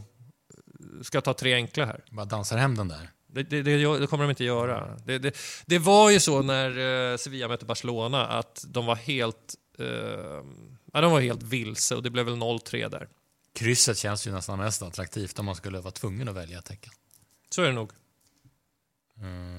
ska 1.02 1.22
ta 1.22 1.34
tre 1.34 1.54
enkla 1.54 1.86
här. 1.86 2.04
Bara 2.12 2.26
dansar 2.26 2.58
hem 2.58 2.76
den 2.76 2.88
där. 2.88 3.10
Det, 3.28 3.44
det, 3.44 3.62
det, 3.64 3.72
gör- 3.78 4.00
det 4.00 4.08
kommer 4.08 4.24
de 4.24 4.30
inte 4.30 4.44
göra. 4.44 4.98
Det, 5.06 5.20
det, 5.20 5.38
det 5.66 5.80
var 5.80 6.10
ju 6.10 6.20
så 6.20 6.42
när 6.42 6.70
eh, 7.12 7.18
Sevilla 7.18 7.48
mötte 7.48 7.66
Barcelona 7.66 8.28
att 8.28 8.66
de 8.68 8.86
var 8.86 8.96
helt, 8.96 9.56
eh, 9.80 9.86
ja, 10.94 11.02
de 11.02 11.12
var 11.12 11.20
helt 11.22 11.44
vilse 11.44 11.96
och 11.96 12.04
det 12.04 12.10
blev 12.10 12.26
väl 12.26 12.36
0-3 12.36 12.90
där. 12.90 13.08
Krysset 13.56 13.98
känns 13.98 14.28
ju 14.28 14.32
nästan 14.32 14.60
mest 14.60 14.82
attraktivt 14.82 15.40
om 15.40 15.46
man 15.46 15.56
skulle 15.56 15.80
vara 15.80 15.92
tvungen 15.92 16.28
att 16.30 16.36
välja 16.36 16.60
ett 16.60 16.66
tecken. 16.66 16.94
Så 17.50 17.62
är 17.62 17.68
det 17.68 17.74
nog. 17.74 17.92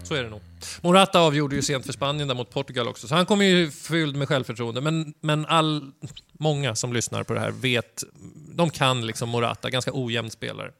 Så 0.05 0.15
är 0.15 0.23
det 0.23 0.31
nog. 0.31 0.41
Morata 0.81 1.21
avgjorde 1.21 1.56
ju 1.56 1.63
sent 1.63 1.87
för 1.87 1.93
Spanien 1.93 2.28
där 2.28 2.35
mot 2.35 2.50
Portugal 2.50 2.89
också, 2.89 3.09
så 3.09 3.15
han 3.15 3.26
kommer 3.26 3.45
ju 3.45 3.71
fylld 3.71 4.17
med 4.17 4.28
självförtroende. 4.28 4.80
Men, 4.80 5.15
men 5.21 5.47
all, 5.47 5.91
många 6.32 6.75
som 6.75 6.93
lyssnar 6.93 7.23
på 7.23 7.35
det 7.35 7.41
här 7.41 7.50
vet, 7.50 8.04
de 8.54 8.71
kan 8.71 9.06
liksom 9.06 9.28
Morata, 9.28 9.71
ganska 9.71 9.91
ojämn 9.95 10.30
spelare. 10.30 10.71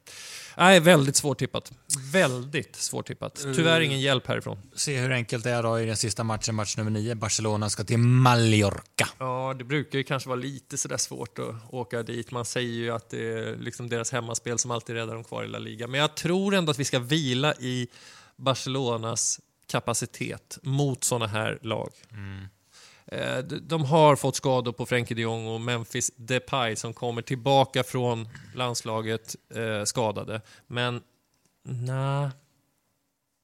Nej, 0.59 0.81
väldigt 0.81 1.17
svårtippat. 1.17 1.73
Väldigt 2.13 2.77
svårtippat. 2.77 3.47
Tyvärr 3.57 3.81
ingen 3.81 4.01
hjälp 4.01 4.27
härifrån. 4.27 4.59
Se 4.75 4.99
hur 4.99 5.13
enkelt 5.13 5.45
det 5.45 5.51
är 5.51 5.63
då 5.63 5.81
i 5.81 5.87
den 5.87 5.97
sista 5.97 6.25
matchen, 6.25 6.55
match 6.55 6.77
nummer 6.77 6.91
nio. 6.91 7.15
Barcelona 7.15 7.71
ska 7.71 7.85
till 7.85 7.99
Mallorca. 7.99 9.09
Ja, 9.19 9.55
det 9.59 9.65
brukar 9.65 9.99
ju 9.99 10.05
kanske 10.05 10.29
vara 10.29 10.41
lite 10.41 10.79
sådär 10.79 10.97
svårt 10.97 11.39
att 11.39 11.55
åka 11.71 12.03
dit. 12.03 12.31
Man 12.31 12.45
säger 12.45 12.73
ju 12.73 12.91
att 12.91 13.11
det 13.11 13.33
är 13.33 13.57
liksom 13.57 13.89
deras 13.89 14.13
hemmaspel 14.13 14.59
som 14.59 14.71
alltid 14.71 14.97
räddar 14.97 15.15
dem 15.15 15.25
kvar 15.25 15.45
i 15.45 15.49
La 15.49 15.59
Liga. 15.59 15.87
Men 15.87 16.01
jag 16.01 16.15
tror 16.15 16.55
ändå 16.55 16.71
att 16.71 16.79
vi 16.79 16.85
ska 16.85 16.99
vila 16.99 17.55
i 17.55 17.89
Barcelonas 18.39 19.41
kapacitet 19.67 20.59
mot 20.63 21.05
sådana 21.05 21.27
här 21.27 21.59
lag. 21.63 21.93
Eh, 23.07 23.39
de- 23.39 23.85
har 23.85 24.17
fått 24.17 24.37
skador 24.37 24.73
på 24.73 24.87
Frenkie 24.87 25.15
de 25.15 25.23
Jong 25.23 25.47
och 25.47 25.61
Memphis 25.61 26.11
Depay 26.17 26.77
som 26.77 26.95
kommer 26.95 27.23
tillbaka 27.23 27.85
från 27.85 28.29
landslaget 28.55 29.37
eh, 29.55 29.85
skadade. 29.85 30.41
Men 30.67 31.03
nej, 31.63 32.29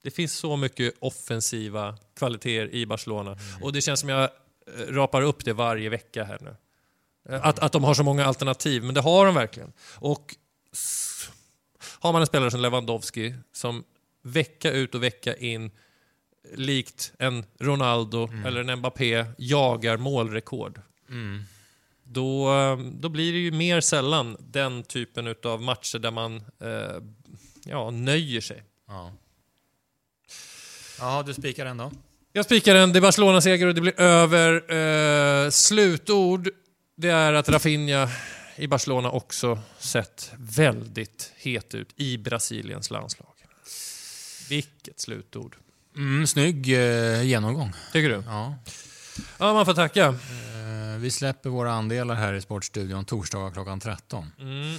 det 0.02 0.11
finns 0.11 0.35
så 0.35 0.57
mycket 0.57 0.94
offensiva 1.00 1.98
kvaliteter 2.16 2.74
i 2.74 2.87
Barcelona. 2.87 3.38
Och 3.62 3.72
det 3.72 3.80
känns 3.80 4.00
som 4.00 4.09
jag 4.09 4.22
eh, 4.22 4.30
rapar 4.88 5.22
upp 5.22 5.44
det 5.44 5.52
varje 5.52 5.88
vecka 5.88 6.24
här 6.24 6.38
nu. 6.40 6.57
Att, 7.37 7.59
att 7.59 7.72
de 7.72 7.85
har 7.85 7.94
så 7.94 8.02
många 8.02 8.24
alternativ, 8.24 8.85
men 8.85 8.94
det 8.94 9.00
har 9.00 9.26
de 9.26 9.35
verkligen. 9.35 9.72
Och 9.98 10.37
har 11.98 12.12
man 12.12 12.20
en 12.22 12.26
spelare 12.26 12.50
som 12.50 12.61
Lewandowski 12.61 13.35
som 13.52 13.85
vecka 14.24 14.70
ut 14.70 14.94
och 14.94 15.02
vecka 15.02 15.37
in 15.37 15.70
likt 16.54 17.12
en 17.18 17.44
Ronaldo 17.60 18.28
eller 18.46 18.60
en 18.64 18.78
Mbappé 18.78 19.24
jagar 19.38 19.96
målrekord. 19.96 20.80
Då, 22.04 22.52
eh, 22.52 22.78
då 22.78 23.08
blir 23.08 23.32
det 23.32 23.38
ju 23.38 23.52
mer 23.52 23.80
sällan 23.80 24.37
den 24.40 24.82
typen 24.82 25.34
av 25.44 25.62
matcher 25.62 25.98
där 25.98 26.10
man 26.10 26.37
eh, 26.37 27.02
ja, 27.64 27.90
nöjer 27.90 28.40
sig. 28.40 28.62
Ja. 28.88 29.12
Ja, 30.98 31.22
du 31.26 31.34
spikar 31.34 31.64
den 31.64 31.76
då? 31.76 31.92
Jag 32.32 32.44
spikar 32.44 32.74
den. 32.74 32.92
Det 32.92 32.98
är 32.98 33.00
Barcelona-seger 33.00 33.66
och 33.66 33.74
det 33.74 33.80
blir 33.80 34.00
över. 34.00 34.74
Eh, 35.44 35.50
slutord, 35.50 36.48
det 36.96 37.08
är 37.08 37.32
att 37.32 37.48
Rafinha 37.48 38.08
i 38.56 38.66
Barcelona 38.66 39.10
också 39.10 39.58
sett 39.78 40.32
väldigt 40.38 41.32
het 41.37 41.74
ut 41.74 41.88
i 41.96 42.18
Brasiliens 42.18 42.90
landslag. 42.90 43.33
Vilket 44.48 45.00
slutord. 45.00 45.57
Mm, 45.96 46.26
snygg 46.26 46.72
eh, 46.72 47.22
genomgång. 47.22 47.72
Tycker 47.92 48.09
du? 48.09 48.22
Ja. 48.26 48.54
Ja, 49.38 49.52
man 49.52 49.66
får 49.66 49.74
tacka. 49.74 50.07
Eh, 50.07 50.98
vi 50.98 51.11
släpper 51.11 51.50
våra 51.50 51.72
andelar 51.72 52.14
här 52.14 52.33
i 52.33 52.40
Sportstudion 52.40 53.04
torsdagar 53.04 53.50
klockan 53.50 53.80
13. 53.80 54.30
Mm. 54.40 54.78